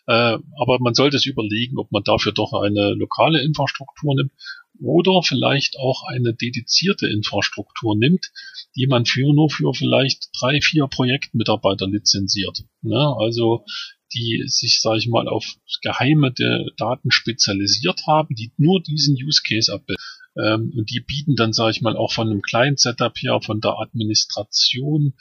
[0.07, 4.31] Äh, aber man sollte es überlegen, ob man dafür doch eine lokale Infrastruktur nimmt
[4.81, 8.31] oder vielleicht auch eine dedizierte Infrastruktur nimmt,
[8.75, 12.63] die man für nur für vielleicht drei, vier Projektmitarbeiter lizenziert.
[12.81, 13.15] Ne?
[13.19, 13.65] Also
[14.13, 15.45] die sich, sage ich mal, auf
[15.81, 16.33] geheime
[16.77, 20.03] Daten spezialisiert haben, die nur diesen Use Case abbilden.
[20.37, 23.61] Ähm, und die bieten dann, sage ich mal, auch von einem kleinen Setup her, von
[23.61, 25.13] der Administration,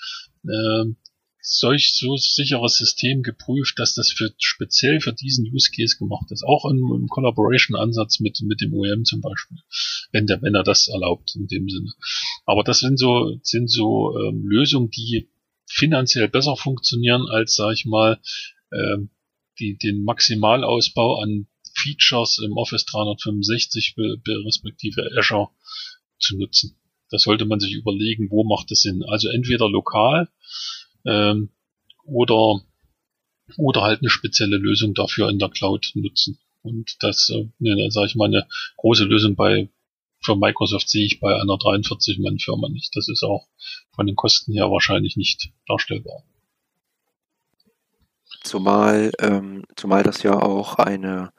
[0.44, 0.96] ähm,
[1.44, 6.44] solch so sicheres System geprüft, dass das für speziell für diesen Use Case gemacht ist.
[6.44, 9.58] Auch im, im Collaboration-Ansatz mit, mit dem OEM zum Beispiel,
[10.12, 11.92] wenn der, wenn er das erlaubt in dem Sinne.
[12.46, 15.28] Aber das sind so, sind so ähm, Lösungen, die
[15.66, 18.20] finanziell besser funktionieren als, sage ich mal,
[18.72, 19.10] ähm,
[19.58, 21.48] die, den Maximalausbau an
[21.82, 23.94] Features im Office 365
[24.46, 25.48] respektive Azure
[26.18, 26.76] zu nutzen.
[27.10, 29.04] Da sollte man sich überlegen, wo macht es Sinn.
[29.06, 30.28] Also entweder lokal,
[31.04, 31.50] ähm,
[32.04, 32.60] oder,
[33.56, 36.38] oder halt eine spezielle Lösung dafür in der Cloud nutzen.
[36.62, 39.68] Und das, äh, ne, sage ich mal, eine große Lösung bei
[40.24, 42.94] für Microsoft sehe ich bei einer 43-Mann-Firma nicht.
[42.96, 43.48] Das ist auch
[43.94, 46.22] von den Kosten her wahrscheinlich nicht darstellbar.
[48.42, 51.32] Zumal, ähm, zumal das ja auch eine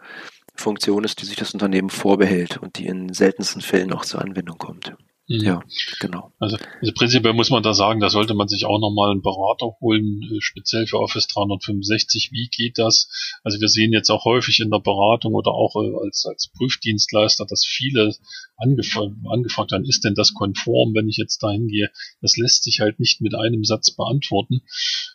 [0.56, 4.58] Funktion ist, die sich das Unternehmen vorbehält und die in seltensten Fällen auch zur Anwendung
[4.58, 4.94] kommt.
[5.30, 5.40] Mhm.
[5.40, 5.64] Ja,
[6.02, 6.34] genau.
[6.38, 9.74] Also, also prinzipiell muss man da sagen, da sollte man sich auch nochmal einen Berater
[9.80, 12.32] holen, äh, speziell für Office 365.
[12.34, 13.08] Wie geht das?
[13.42, 17.46] Also wir sehen jetzt auch häufig in der Beratung oder auch äh, als, als Prüfdienstleister,
[17.46, 18.14] dass viele
[18.58, 18.98] angef
[19.30, 21.90] angefragt haben, ist denn das konform, wenn ich jetzt dahin gehe?
[22.22, 24.62] Das lässt sich halt nicht mit einem Satz beantworten.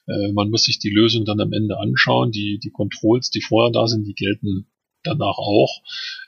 [0.06, 2.32] Äh, man muss sich die Lösung dann am Ende anschauen.
[2.32, 4.68] Die, die Controls, die vorher da sind, die gelten
[5.08, 5.82] danach auch.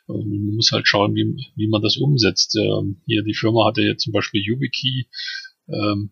[0.09, 2.57] Ähm, man muss halt schauen, wie, wie man das umsetzt.
[2.57, 5.07] Ähm, hier die Firma hatte jetzt zum Beispiel YubiKey.
[5.69, 6.11] Ähm,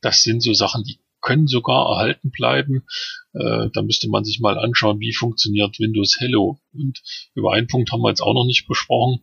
[0.00, 2.84] das sind so Sachen, die können sogar erhalten bleiben.
[3.34, 6.60] Äh, da müsste man sich mal anschauen, wie funktioniert Windows Hello.
[6.72, 7.02] Und
[7.34, 9.20] über einen Punkt haben wir jetzt auch noch nicht besprochen.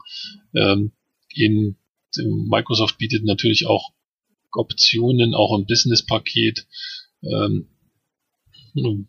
[1.34, 1.76] in
[2.18, 3.92] Microsoft bietet natürlich auch
[4.52, 6.66] Optionen, auch im Business-Paket,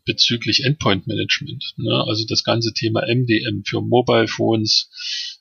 [0.05, 1.75] bezüglich Endpoint Management.
[1.77, 2.05] Ne?
[2.07, 4.91] Also das ganze Thema MDM für Mobile Phones,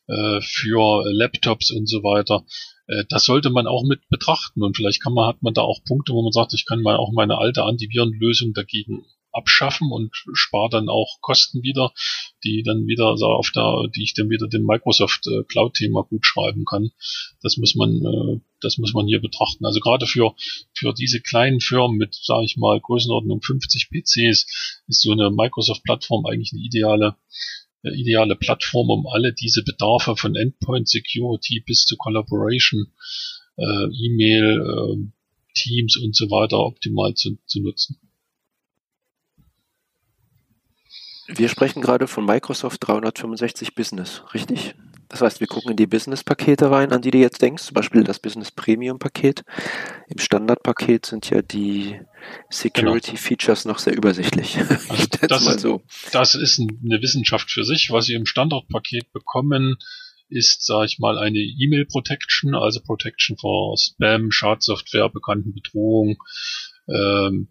[0.07, 2.45] äh, für Laptops und so weiter.
[2.88, 5.83] Äh, das sollte man auch mit betrachten und vielleicht kann man, hat man da auch
[5.85, 10.69] Punkte, wo man sagt, ich kann mal auch meine alte Antivirenlösung dagegen abschaffen und spare
[10.69, 11.91] dann auch Kosten wieder,
[12.43, 16.25] die dann wieder so auf der, die ich dann wieder dem Microsoft äh, Cloud-Thema gut
[16.25, 16.91] schreiben kann.
[17.41, 19.65] Das muss man, äh, das muss man hier betrachten.
[19.65, 20.36] Also gerade für
[20.73, 26.25] für diese kleinen Firmen mit, sage ich mal, Größenordnung 50 PCs ist so eine Microsoft-Plattform
[26.25, 27.15] eigentlich eine ideale
[27.84, 32.88] äh, ideale Plattform, um alle diese Bedarfe von Endpoint Security bis zu Collaboration,
[33.58, 35.15] äh, E-Mail, äh,
[35.54, 37.97] Teams und so weiter optimal zu, zu nutzen.
[41.28, 44.75] Wir sprechen gerade von Microsoft 365 Business, richtig?
[45.15, 48.04] Das heißt, wir gucken in die Business-Pakete rein, an die du jetzt denkst, zum Beispiel
[48.04, 49.45] das Business Premium-Paket.
[50.10, 52.01] Im Standard-Paket sind ja die
[52.49, 53.73] Security-Features genau.
[53.73, 54.58] noch sehr übersichtlich.
[54.89, 55.84] Also das, mal so.
[56.12, 57.91] das ist eine Wissenschaft für sich.
[57.91, 59.78] Was Sie im Standard-Paket bekommen,
[60.28, 66.17] ist, sage ich mal, eine E-Mail-Protection, also Protection vor Spam, Schadsoftware, bekannten Bedrohungen,
[66.89, 67.47] ähm,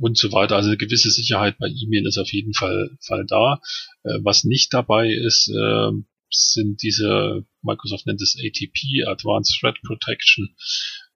[0.00, 0.56] und so weiter.
[0.56, 3.60] Also eine gewisse Sicherheit bei E-Mail ist auf jeden Fall, Fall da.
[4.02, 5.92] Äh, was nicht dabei ist, äh,
[6.30, 10.54] sind diese, Microsoft nennt es ATP, Advanced Threat Protection.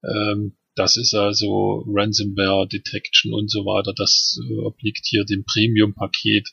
[0.05, 3.93] Ähm, das ist also Ransomware Detection und so weiter.
[3.95, 6.49] Das äh, obliegt hier dem Premium-Paket.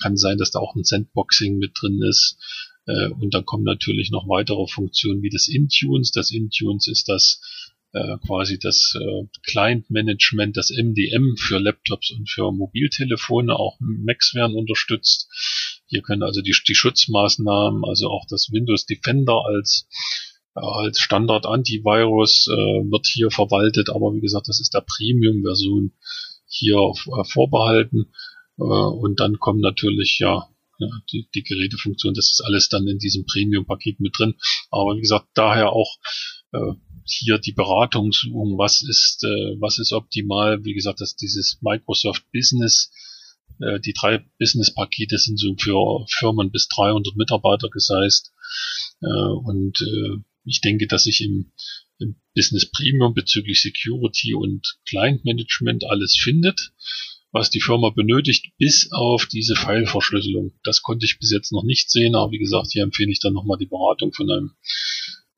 [0.00, 2.38] Kann sein, dass da auch ein Sandboxing mit drin ist.
[2.86, 6.12] Äh, und dann kommen natürlich noch weitere Funktionen wie das Intunes.
[6.12, 7.40] Das Intunes ist das
[7.92, 14.56] äh, quasi das äh, Client-Management, das MDM für Laptops und für Mobiltelefone, auch Macs werden
[14.56, 15.28] unterstützt.
[15.86, 19.86] Hier können also die, die Schutzmaßnahmen, also auch das Windows Defender als
[20.54, 25.92] als Standard Antivirus äh, wird hier verwaltet, aber wie gesagt, das ist der Premium-Version
[26.48, 28.12] hier äh, vorbehalten.
[28.58, 30.48] Äh, und dann kommen natürlich ja
[31.10, 34.34] die, die Gerätefunktion, das ist alles dann in diesem Premium-Paket mit drin.
[34.70, 35.96] Aber wie gesagt, daher auch
[36.52, 36.72] äh,
[37.04, 40.64] hier die Beratung suchen, was ist, äh, was ist optimal.
[40.64, 42.90] Wie gesagt, dass dieses Microsoft Business,
[43.58, 48.32] die drei Business-Pakete sind so für Firmen bis 300 Mitarbeiter geseist.
[49.00, 51.52] Äh, und äh, ich denke, dass ich im,
[52.34, 56.72] Business Premium bezüglich Security und Client Management alles findet
[57.36, 60.52] was die Firma benötigt, bis auf diese File-Verschlüsselung.
[60.62, 63.34] Das konnte ich bis jetzt noch nicht sehen, aber wie gesagt, hier empfehle ich dann
[63.34, 64.52] nochmal die Beratung von einem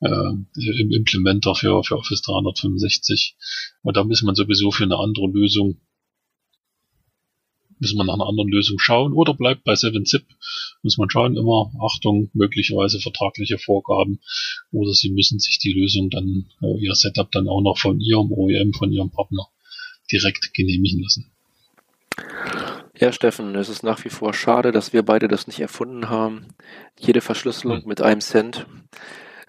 [0.00, 3.37] äh, im Implementer für, für Office 365.
[3.83, 5.81] Und da muss man sowieso für eine andere Lösung
[7.81, 10.25] muss man nach einer anderen Lösung schauen oder bleibt bei 7-Zip,
[10.83, 14.21] muss man schauen, immer Achtung, möglicherweise vertragliche Vorgaben
[14.73, 18.33] oder Sie müssen sich die Lösung dann, äh, Ihr Setup dann auch noch von Ihrem
[18.33, 19.49] OEM, von Ihrem Partner
[20.11, 21.31] direkt genehmigen lassen.
[22.99, 26.49] Ja, Steffen, es ist nach wie vor schade, dass wir beide das nicht erfunden haben.
[26.99, 27.88] Jede Verschlüsselung hm.
[27.88, 28.67] mit einem Cent.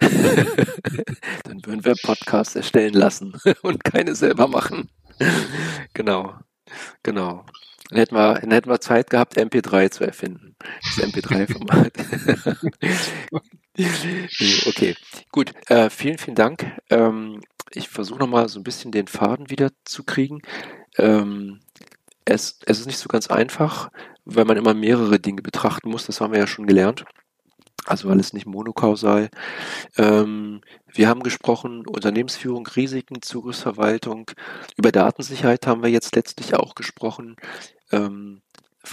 [0.00, 4.88] Dann würden wir Podcasts erstellen lassen und keine selber machen.
[5.94, 6.34] genau,
[7.02, 7.44] genau.
[7.90, 10.54] Dann hätten wir, dann hätten wir Zeit gehabt, MP3 zu erfinden.
[10.96, 11.92] Das MP3-Format.
[14.66, 14.94] okay,
[15.32, 15.52] gut.
[15.66, 16.72] Äh, vielen, vielen Dank.
[16.88, 17.40] Ähm,
[17.72, 20.40] ich versuche nochmal so ein bisschen den Faden wieder zu kriegen.
[20.98, 21.60] Ähm,
[22.24, 23.90] es, es ist nicht so ganz einfach,
[24.24, 26.06] weil man immer mehrere Dinge betrachten muss.
[26.06, 27.04] Das haben wir ja schon gelernt.
[27.86, 29.30] Also alles nicht monokausal.
[29.96, 30.60] Ähm,
[30.92, 34.30] wir haben gesprochen, Unternehmensführung, Risiken, Zugriffsverwaltung.
[34.76, 37.36] Über Datensicherheit haben wir jetzt letztlich auch gesprochen.
[37.92, 38.42] Ähm,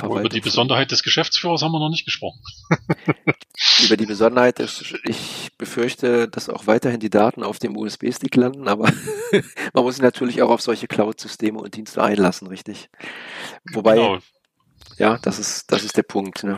[0.03, 2.41] über die Besonderheit des Geschäftsführers haben wir noch nicht gesprochen.
[3.86, 8.91] über die Besonderheit, ich befürchte, dass auch weiterhin die Daten auf dem USB-Stick landen, aber
[9.73, 12.89] man muss sich natürlich auch auf solche Cloud-Systeme und Dienste einlassen, richtig?
[13.71, 14.17] Wobei, genau.
[14.97, 16.43] ja, das ist, das ist der Punkt.
[16.43, 16.57] Ne?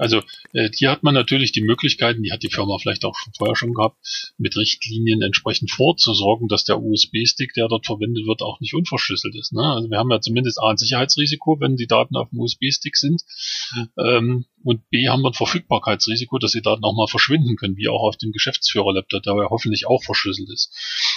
[0.00, 0.22] Also
[0.54, 3.54] äh, hier hat man natürlich die Möglichkeiten, die hat die Firma vielleicht auch schon vorher
[3.54, 3.98] schon gehabt,
[4.38, 9.52] mit Richtlinien entsprechend vorzusorgen, dass der USB-Stick, der dort verwendet wird, auch nicht unverschlüsselt ist.
[9.52, 9.62] Ne?
[9.62, 13.22] Also wir haben ja zumindest A ein Sicherheitsrisiko, wenn die Daten auf dem USB-Stick sind.
[13.98, 17.88] Ähm, und B haben wir ein Verfügbarkeitsrisiko, dass die Daten auch mal verschwinden können, wie
[17.88, 20.72] auch auf dem Geschäftsführer-Laptop, der ja hoffentlich auch verschlüsselt ist.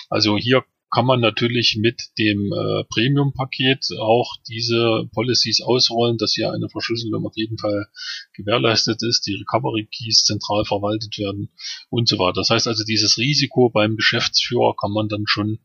[0.10, 0.64] Also hier
[0.94, 7.26] kann man natürlich mit dem äh, Premium-Paket auch diese Policies ausrollen, dass hier eine Verschlüsselung
[7.26, 7.88] auf jeden Fall
[8.36, 11.50] gewährleistet ist, die Recovery-Keys zentral verwaltet werden
[11.90, 12.34] und so weiter.
[12.34, 15.60] Das heißt also, dieses Risiko beim Geschäftsführer kann man dann schon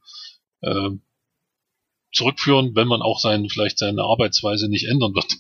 [0.63, 0.91] äh,
[2.11, 5.27] zurückführen, wenn man auch sein, vielleicht seine Arbeitsweise nicht ändern wird.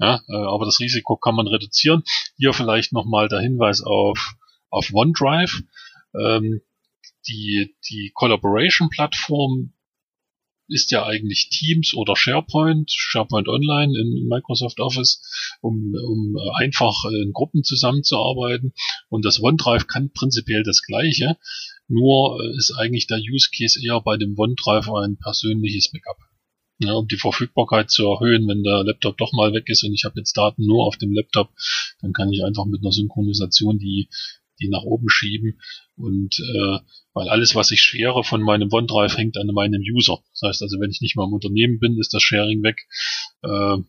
[0.00, 2.04] Ja, äh, aber das Risiko kann man reduzieren.
[2.36, 4.36] Hier vielleicht nochmal der Hinweis auf,
[4.70, 5.64] auf OneDrive.
[6.14, 6.60] Ähm,
[7.26, 9.72] die, die Collaboration-Plattform
[10.68, 15.22] ist ja eigentlich Teams oder SharePoint, SharePoint Online in Microsoft Office,
[15.62, 18.74] um, um einfach in Gruppen zusammenzuarbeiten.
[19.08, 21.38] Und das OneDrive kann prinzipiell das Gleiche,
[21.88, 26.18] nur ist eigentlich der Use Case eher bei dem OneDrive ein persönliches Backup.
[26.80, 30.04] Ja, um die Verfügbarkeit zu erhöhen, wenn der Laptop doch mal weg ist und ich
[30.04, 31.50] habe jetzt Daten nur auf dem Laptop,
[32.00, 34.08] dann kann ich einfach mit einer Synchronisation die
[34.60, 35.60] die nach oben schieben
[35.96, 36.78] und äh,
[37.14, 40.18] weil alles, was ich share von meinem OneDrive, hängt an meinem User.
[40.32, 42.86] Das heißt also, wenn ich nicht mal im Unternehmen bin, ist das Sharing weg.
[43.42, 43.82] Äh,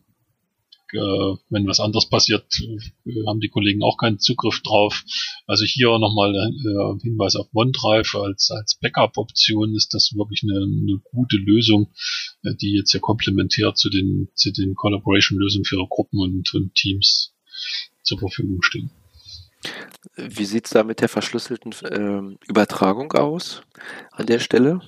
[0.92, 5.04] äh, wenn was anderes passiert, äh, haben die Kollegen auch keinen Zugriff drauf.
[5.46, 11.00] Also hier nochmal äh, Hinweis auf OneDrive als, als Backup-Option ist das wirklich eine, eine
[11.12, 11.92] gute Lösung,
[12.42, 17.34] äh, die jetzt ja komplementär zu den, zu den Collaboration-Lösungen für Gruppen und, und Teams
[18.02, 18.90] zur Verfügung stehen.
[20.16, 23.62] Wie sieht es da mit der verschlüsselten äh, Übertragung aus
[24.12, 24.80] an der Stelle?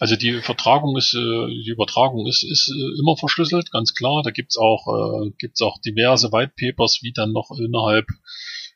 [0.00, 4.22] Also die Vertragung ist, äh, die Übertragung ist, ist äh, immer verschlüsselt, ganz klar.
[4.22, 8.06] Da gibt's auch, äh, gibt's auch diverse White Papers, wie dann noch innerhalb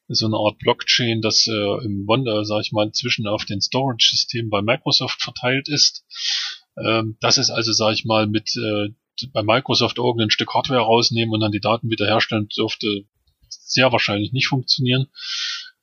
[0.09, 4.61] so eine Art Blockchain, das im Wonder, sag ich mal, zwischen auf den Storage-Systemen bei
[4.61, 6.05] Microsoft verteilt ist.
[6.77, 8.53] Ähm, das ist also, sag ich mal, mit
[9.33, 13.07] bei Microsoft irgendein Stück Hardware rausnehmen und dann die Daten wiederherstellen dürfte
[13.66, 15.09] sehr wahrscheinlich nicht funktionieren.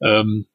[0.02, 0.48] Ähm,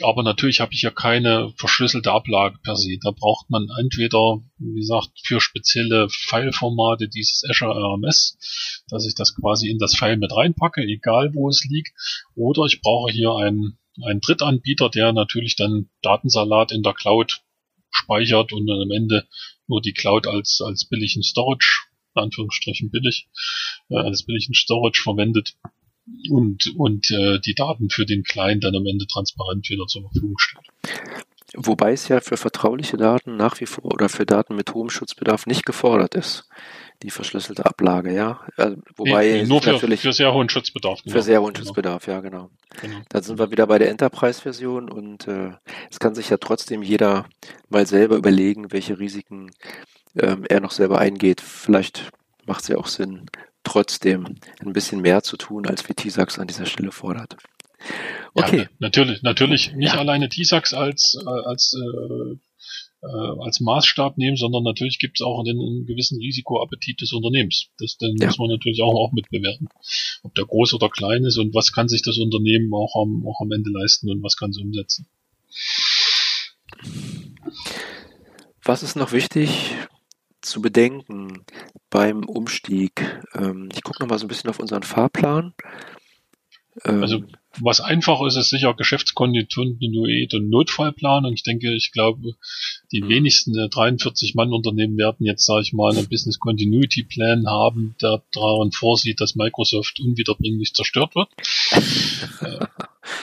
[0.00, 2.98] aber natürlich habe ich ja keine verschlüsselte Ablage per se.
[3.02, 9.34] Da braucht man entweder, wie gesagt, für spezielle Fileformate dieses Azure RMS, dass ich das
[9.34, 11.92] quasi in das File mit reinpacke, egal wo es liegt,
[12.34, 17.42] oder ich brauche hier einen, einen Drittanbieter, der natürlich dann Datensalat in der Cloud
[17.90, 19.28] speichert und dann am Ende
[19.66, 21.82] nur die Cloud als, als billigen Storage,
[22.14, 23.28] in Anführungsstrichen billig,
[23.90, 25.54] äh, als billigen Storage verwendet
[26.30, 30.38] und, und äh, die Daten für den Client dann am Ende transparent wieder zur Verfügung
[30.38, 30.66] stellt.
[31.54, 35.46] Wobei es ja für vertrauliche Daten nach wie vor oder für Daten mit hohem Schutzbedarf
[35.46, 36.48] nicht gefordert ist,
[37.02, 38.40] die verschlüsselte Ablage, ja.
[38.56, 41.02] Also, wobei nee, nur für, natürlich für sehr hohen Schutzbedarf.
[41.02, 41.14] Genau.
[41.14, 41.66] Für sehr hohen genau.
[41.66, 42.48] Schutzbedarf, ja, genau.
[42.80, 42.96] genau.
[43.10, 45.50] Da sind wir wieder bei der Enterprise-Version und äh,
[45.90, 47.26] es kann sich ja trotzdem jeder
[47.68, 49.50] mal selber überlegen, welche Risiken
[50.18, 51.42] ähm, er noch selber eingeht.
[51.42, 52.12] Vielleicht
[52.46, 53.26] macht es ja auch Sinn,
[53.64, 57.36] trotzdem ein bisschen mehr zu tun, als wie TISAX an dieser Stelle fordert.
[58.34, 58.58] Okay.
[58.58, 60.00] Ja, natürlich, natürlich nicht ja.
[60.00, 62.36] alleine TISAX als, äh, als, äh,
[63.02, 67.68] äh, als Maßstab nehmen, sondern natürlich gibt es auch einen, einen, gewissen Risikoappetit des Unternehmens.
[67.78, 68.28] Das dann ja.
[68.28, 69.68] muss man natürlich auch, auch mitbewerten.
[70.22, 73.40] Ob der groß oder klein ist und was kann sich das Unternehmen auch am, auch
[73.40, 75.06] am Ende leisten und was kann es umsetzen.
[78.64, 79.74] Was ist noch wichtig
[80.42, 81.44] zu bedenken
[81.90, 83.22] beim Umstieg.
[83.34, 85.54] Ähm, ich gucke noch mal so ein bisschen auf unseren Fahrplan.
[86.84, 87.22] Ähm, also
[87.60, 91.26] was einfach ist, ist sicher Geschäftskontinuität und Notfallplan.
[91.26, 92.34] Und ich denke, ich glaube,
[92.92, 93.08] die mhm.
[93.08, 98.22] wenigsten 43 Mann Unternehmen werden jetzt, sage ich mal, einen Business Continuity Plan haben, der
[98.32, 101.28] daran vorsieht, dass Microsoft unwiederbringlich zerstört wird.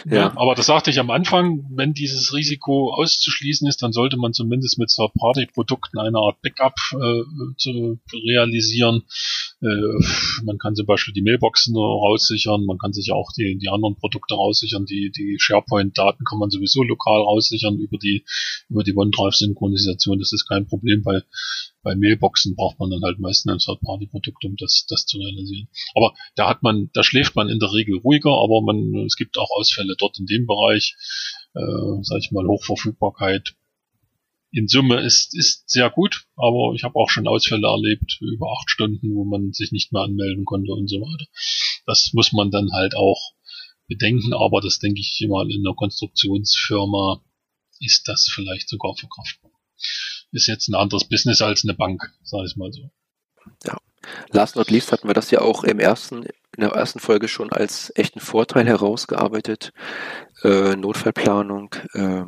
[0.06, 0.16] ja.
[0.16, 0.34] ja.
[0.36, 4.78] aber das sagte ich am Anfang, wenn dieses Risiko auszuschließen ist, dann sollte man zumindest
[4.78, 7.24] mit Third-Party-Produkten eine Art Backup äh,
[7.58, 9.04] zu realisieren.
[9.62, 9.68] Äh,
[10.44, 14.36] man kann zum Beispiel die Mailboxen raussichern, man kann sich auch die, die anderen Produkte
[14.36, 18.26] raussichern, die, die SharePoint-Daten kann man sowieso lokal raussichern über die,
[18.70, 20.20] über die OneDrive-Synchronisation.
[20.20, 21.22] Das ist kein Problem bei,
[21.82, 25.70] bei Mailboxen braucht man dann halt meistens ein Third-Party-Produkt, um das, das zu realisieren.
[25.96, 29.38] Aber da hat man, da schläft man in der Regel ruhiger, aber man, es gibt
[29.38, 30.96] auch Ausfälle dort in dem Bereich,
[31.56, 33.56] äh, sag ich mal, Hochverfügbarkeit.
[34.52, 38.70] In Summe ist, ist sehr gut, aber ich habe auch schon Ausfälle erlebt, über acht
[38.70, 41.26] Stunden, wo man sich nicht mehr anmelden konnte und so weiter.
[41.86, 43.34] Das muss man dann halt auch
[43.88, 47.22] bedenken, aber das denke ich immer in einer Konstruktionsfirma
[47.80, 49.52] ist das vielleicht sogar verkraftbar
[50.32, 52.90] ist jetzt ein anderes Business als eine Bank, sage ich mal so.
[53.66, 53.78] Ja.
[54.32, 57.52] Last not least hatten wir das ja auch im ersten, in der ersten Folge schon
[57.52, 59.72] als echten Vorteil herausgearbeitet.
[60.44, 62.24] Äh, Notfallplanung, äh,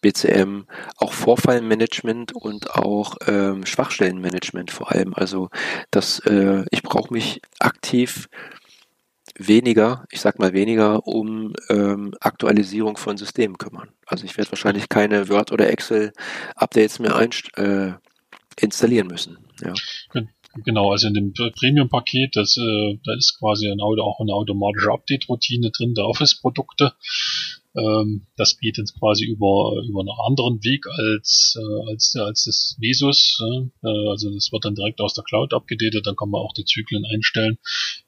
[0.00, 0.64] BCM,
[0.96, 5.14] auch Vorfallmanagement und auch ähm, Schwachstellenmanagement vor allem.
[5.14, 5.50] Also
[5.90, 8.28] dass äh, ich brauche mich aktiv
[9.48, 13.88] weniger, ich sag mal weniger, um ähm, Aktualisierung von Systemen kümmern.
[14.06, 17.94] Also ich werde wahrscheinlich keine Word- oder Excel-Updates mehr einst äh,
[18.60, 19.38] installieren müssen.
[19.62, 19.72] Ja.
[20.64, 25.70] Genau, also in dem Premium-Paket, das, äh, da ist quasi ein, auch eine automatische Update-Routine
[25.70, 26.92] drin der Office-Produkte.
[27.76, 32.76] Ähm, das geht jetzt quasi über, über einen anderen Weg als, äh, als, als das
[32.80, 33.40] Vesus.
[33.40, 36.64] Äh, also das wird dann direkt aus der Cloud abgedatet, dann kann man auch die
[36.64, 37.58] Zyklen einstellen.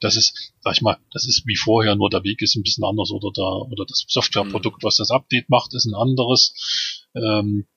[0.01, 2.83] Das ist, sag ich mal, das ist wie vorher, nur der Weg ist ein bisschen
[2.83, 3.41] anders oder da,
[3.71, 7.07] oder das Softwareprodukt, was das Update macht, ist ein anderes.
[7.15, 7.67] Ähm,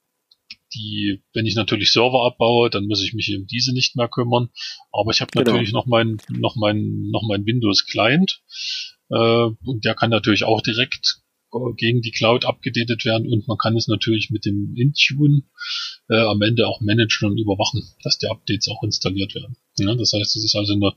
[0.77, 4.51] die, wenn ich natürlich Server abbaue, dann muss ich mich um diese nicht mehr kümmern.
[4.93, 5.51] Aber ich habe genau.
[5.51, 8.43] natürlich noch mein, noch mein, noch mein Windows Client.
[9.11, 11.23] Äh, und der kann natürlich auch direkt
[11.77, 15.43] gegen die Cloud abgedatet werden und man kann es natürlich mit dem Intune
[16.11, 19.57] äh, am Ende auch managen und überwachen, dass die Updates auch installiert werden.
[19.79, 20.93] Ja, das heißt, es ist also eine,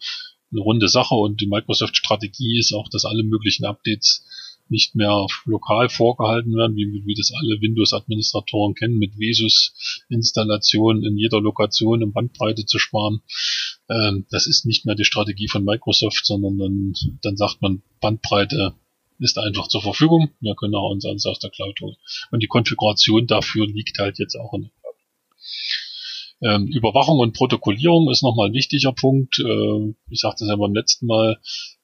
[0.52, 4.26] eine runde Sache und die Microsoft-Strategie ist auch, dass alle möglichen Updates
[4.70, 11.42] nicht mehr lokal vorgehalten werden, wie, wie das alle Windows-Administratoren kennen, mit Vesus-Installationen in jeder
[11.42, 13.22] Lokation um Bandbreite zu sparen.
[13.90, 18.76] Ähm, das ist nicht mehr die Strategie von Microsoft, sondern dann, dann sagt man Bandbreite
[19.20, 20.30] ist einfach zur Verfügung.
[20.40, 21.98] Wir können auch uns alles aus der Cloud holen.
[22.32, 24.96] Und die Konfiguration dafür liegt halt jetzt auch in der Cloud.
[26.42, 29.40] Ähm, Überwachung und Protokollierung ist nochmal ein wichtiger Punkt.
[29.40, 31.38] Äh, ich sagte es ja beim letzten Mal,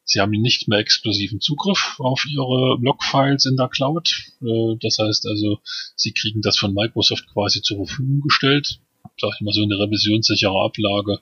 [0.05, 4.13] Sie haben nicht mehr exklusiven Zugriff auf Ihre Logfiles in der Cloud.
[4.41, 5.59] Äh, das heißt also,
[5.95, 8.79] Sie kriegen das von Microsoft quasi zur Verfügung gestellt
[9.17, 11.19] sag ich mal so eine revisionssichere Ablage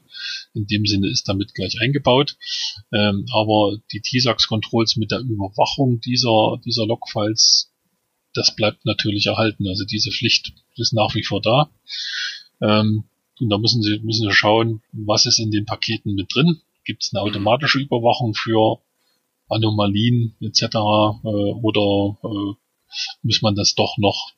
[0.53, 2.37] in dem Sinne ist damit gleich eingebaut.
[2.91, 7.71] Ähm, aber die TISAX-Controls mit der Überwachung dieser, dieser Logfiles,
[8.33, 9.67] das bleibt natürlich erhalten.
[9.67, 11.69] Also diese Pflicht ist nach wie vor da.
[12.61, 13.05] Ähm,
[13.39, 16.61] und da müssen Sie, müssen Sie schauen, was ist in den Paketen mit drin.
[16.85, 18.79] Gibt es eine automatische Überwachung für
[19.49, 20.63] Anomalien etc.
[20.63, 22.53] Äh, oder äh,
[23.23, 24.33] muss man das doch noch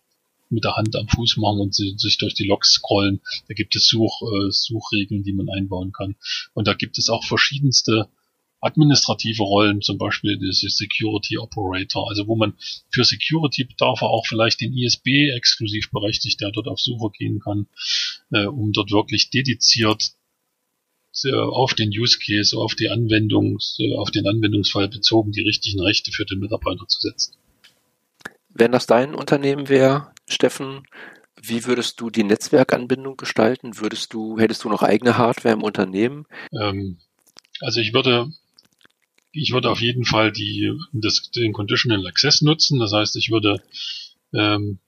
[0.49, 3.21] mit der Hand am Fuß machen und sich durch die Logs scrollen.
[3.47, 6.15] Da gibt es Such, äh, Suchregeln, die man einbauen kann.
[6.53, 8.09] Und da gibt es auch verschiedenste
[8.61, 12.53] administrative Rollen, zum Beispiel diese Security Operator, also wo man
[12.89, 17.67] für Security bedarf auch vielleicht den ISB exklusiv berechtigt, der dort auf Suche gehen kann,
[18.31, 20.13] äh, um dort wirklich dediziert
[21.23, 26.11] auf den Use Case, auf die Anwendung, äh, auf den Anwendungsfall bezogen die richtigen Rechte
[26.11, 27.35] für den Mitarbeiter zu setzen.
[28.49, 30.87] Wenn das dein Unternehmen wäre, Steffen,
[31.41, 33.79] wie würdest du die Netzwerkanbindung gestalten?
[33.79, 36.25] Würdest du, hättest du noch eigene Hardware im Unternehmen?
[36.59, 36.97] Ähm,
[37.59, 38.31] also ich würde,
[39.31, 42.79] ich würde auf jeden Fall die, das, den Conditional Access nutzen.
[42.79, 43.61] Das heißt, ich würde
[44.33, 44.79] ähm,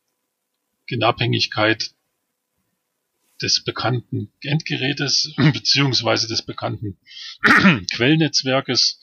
[0.88, 1.92] in Abhängigkeit
[3.42, 6.98] des bekannten Endgerätes beziehungsweise des bekannten
[7.94, 9.00] Quellnetzwerkes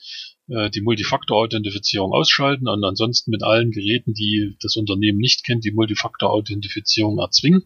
[0.47, 5.71] äh, die Multifaktor-Authentifizierung ausschalten und ansonsten mit allen Geräten, die das Unternehmen nicht kennt, die
[5.71, 7.63] Multifaktor-Authentifizierung erzwingen.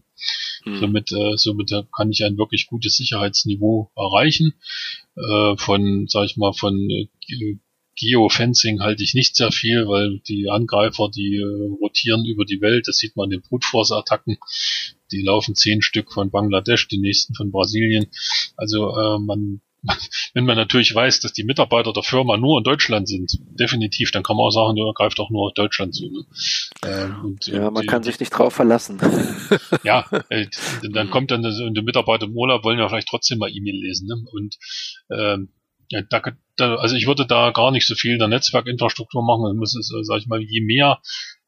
[0.65, 0.79] Mhm.
[0.79, 4.53] Somit, äh, somit kann ich ein wirklich gutes Sicherheitsniveau erreichen.
[5.15, 7.07] Äh, von, sag ich mal, von äh,
[7.99, 12.87] Geofencing halte ich nicht sehr viel, weil die Angreifer, die äh, rotieren über die Welt,
[12.87, 14.37] das sieht man in den Brute Force Attacken.
[15.11, 18.07] Die laufen zehn Stück von Bangladesch, die nächsten von Brasilien.
[18.57, 19.61] Also äh, man
[20.33, 24.23] wenn man natürlich weiß, dass die Mitarbeiter der Firma nur in Deutschland sind, definitiv, dann
[24.23, 26.09] kann man auch sagen, du greift auch nur auf Deutschland zu.
[26.09, 26.25] Ne?
[26.85, 28.99] Ähm, und, ja, man die, kann sich nicht drauf verlassen.
[29.83, 30.47] ja, äh,
[30.91, 34.07] dann kommt dann und die Mitarbeiter im Urlaub wollen ja vielleicht trotzdem mal E-Mail lesen.
[34.07, 34.21] Ne?
[34.31, 34.57] Und
[35.11, 35.49] ähm,
[35.91, 36.21] ja, da,
[36.57, 39.45] da, also ich würde da gar nicht so viel in der Netzwerkinfrastruktur machen.
[39.45, 40.99] Das muss, äh, sag ich mal, je mehr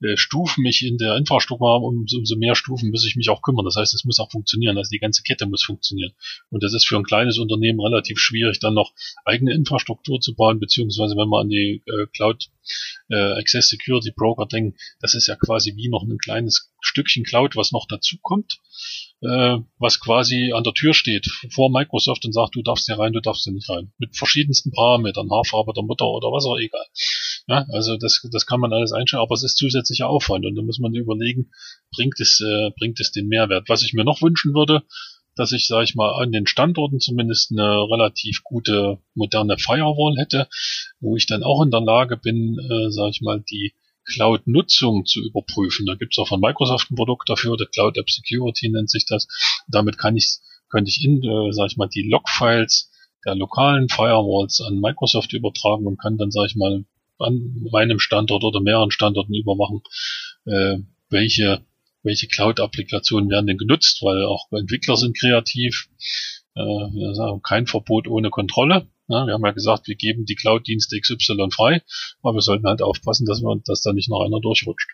[0.01, 3.65] äh, Stufen ich in der Infrastruktur habe, umso, mehr Stufen muss ich mich auch kümmern.
[3.65, 4.77] Das heißt, es muss auch funktionieren.
[4.77, 6.13] Also die ganze Kette muss funktionieren.
[6.49, 8.93] Und das ist für ein kleines Unternehmen relativ schwierig, dann noch
[9.25, 12.49] eigene Infrastruktur zu bauen, beziehungsweise wenn man an die äh, Cloud
[13.09, 17.55] äh, Access Security Broker denken, das ist ja quasi wie noch ein kleines Stückchen Cloud,
[17.55, 18.59] was noch dazu kommt,
[19.21, 23.21] was quasi an der Tür steht vor Microsoft und sagt, du darfst hier rein, du
[23.21, 23.91] darfst hier nicht rein.
[23.99, 26.85] Mit verschiedensten Parametern, Haarfarbe der Mutter oder was auch egal.
[27.47, 30.61] Ja, also das, das kann man alles einstellen, aber es ist zusätzlicher Aufwand und da
[30.61, 31.51] muss man überlegen,
[31.95, 33.67] bringt es, äh, bringt es den Mehrwert.
[33.67, 34.83] Was ich mir noch wünschen würde,
[35.35, 40.47] dass ich, sage ich mal, an den Standorten zumindest eine relativ gute moderne Firewall hätte,
[40.99, 43.73] wo ich dann auch in der Lage bin, äh, sage ich mal, die
[44.05, 45.85] Cloud-Nutzung zu überprüfen.
[45.85, 49.05] Da gibt es auch von Microsoft ein Produkt dafür, der Cloud App Security nennt sich
[49.05, 49.27] das.
[49.67, 50.39] Damit kann ich,
[50.69, 52.89] könnte ich in, äh, sag ich mal, die Logfiles
[53.25, 56.85] der lokalen Firewalls an Microsoft übertragen und kann dann, sage ich mal,
[57.21, 59.81] an meinem Standort oder mehreren Standorten überwachen,
[60.45, 60.77] äh,
[61.09, 61.63] welche
[62.03, 65.87] welche Cloud-Applikationen werden denn genutzt, weil auch Entwickler sind kreativ.
[66.55, 68.87] Äh, wir sagen, kein Verbot ohne Kontrolle.
[69.07, 71.81] Ja, wir haben ja gesagt, wir geben die Cloud-Dienste XY frei,
[72.23, 74.89] aber wir sollten halt aufpassen, dass, wir, dass da nicht noch einer durchrutscht.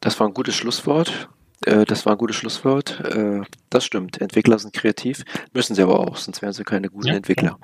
[0.00, 1.28] Das war ein gutes Schlusswort.
[1.64, 3.00] Äh, das war ein gutes Schlusswort.
[3.00, 4.20] Äh, das stimmt.
[4.20, 7.58] Entwickler sind kreativ, müssen sie aber auch, sonst wären sie keine guten ja, Entwickler.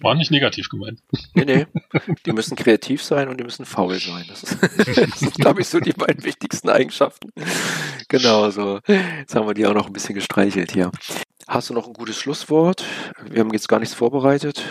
[0.00, 1.00] War nicht negativ gemeint.
[1.34, 1.66] Nee, nee.
[2.24, 4.24] Die müssen kreativ sein und die müssen faul sein.
[4.28, 4.62] Das, ist,
[4.96, 7.30] das sind, glaube ich, so die beiden wichtigsten Eigenschaften.
[8.08, 8.80] Genau so.
[8.86, 10.90] Jetzt haben wir die auch noch ein bisschen gestreichelt hier.
[11.46, 12.84] Hast du noch ein gutes Schlusswort?
[13.28, 14.64] Wir haben jetzt gar nichts vorbereitet.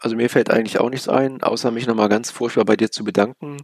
[0.00, 3.04] Also mir fällt eigentlich auch nichts ein, außer mich nochmal ganz furchtbar bei dir zu
[3.04, 3.58] bedanken.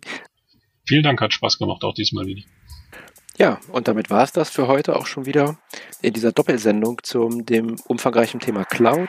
[0.87, 2.43] Vielen Dank, hat Spaß gemacht, auch diesmal wieder.
[3.37, 5.59] Ja, und damit war es das für heute auch schon wieder
[6.03, 9.09] in dieser Doppelsendung zum dem umfangreichen Thema Cloud.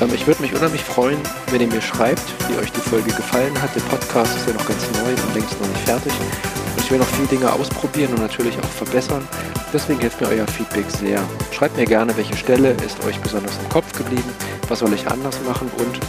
[0.00, 1.18] Ähm, ich würde mich unheimlich freuen,
[1.50, 3.74] wenn ihr mir schreibt, wie euch die Folge gefallen hat.
[3.74, 6.12] Der Podcast ist ja noch ganz neu und längst noch nicht fertig.
[6.12, 9.26] Und ich will noch viele Dinge ausprobieren und natürlich auch verbessern.
[9.72, 11.20] Deswegen hilft mir euer Feedback sehr.
[11.52, 14.30] Schreibt mir gerne, welche Stelle ist euch besonders im Kopf geblieben,
[14.68, 16.00] was soll ich anders machen und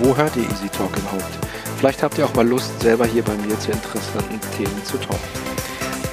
[0.00, 1.38] wo hört ihr Easy Talk überhaupt?
[1.78, 5.18] Vielleicht habt ihr auch mal Lust, selber hier bei mir zu interessanten Themen zu talken.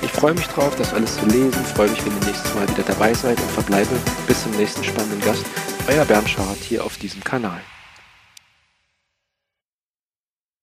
[0.02, 2.84] Ich freue mich drauf, das alles zu lesen, freue mich, wenn ihr nächstes Mal wieder
[2.84, 3.96] dabei seid und verbleibe
[4.28, 5.46] bis zum nächsten spannenden Gast.
[5.88, 7.62] Euer Bernd Schart hier auf diesem Kanal.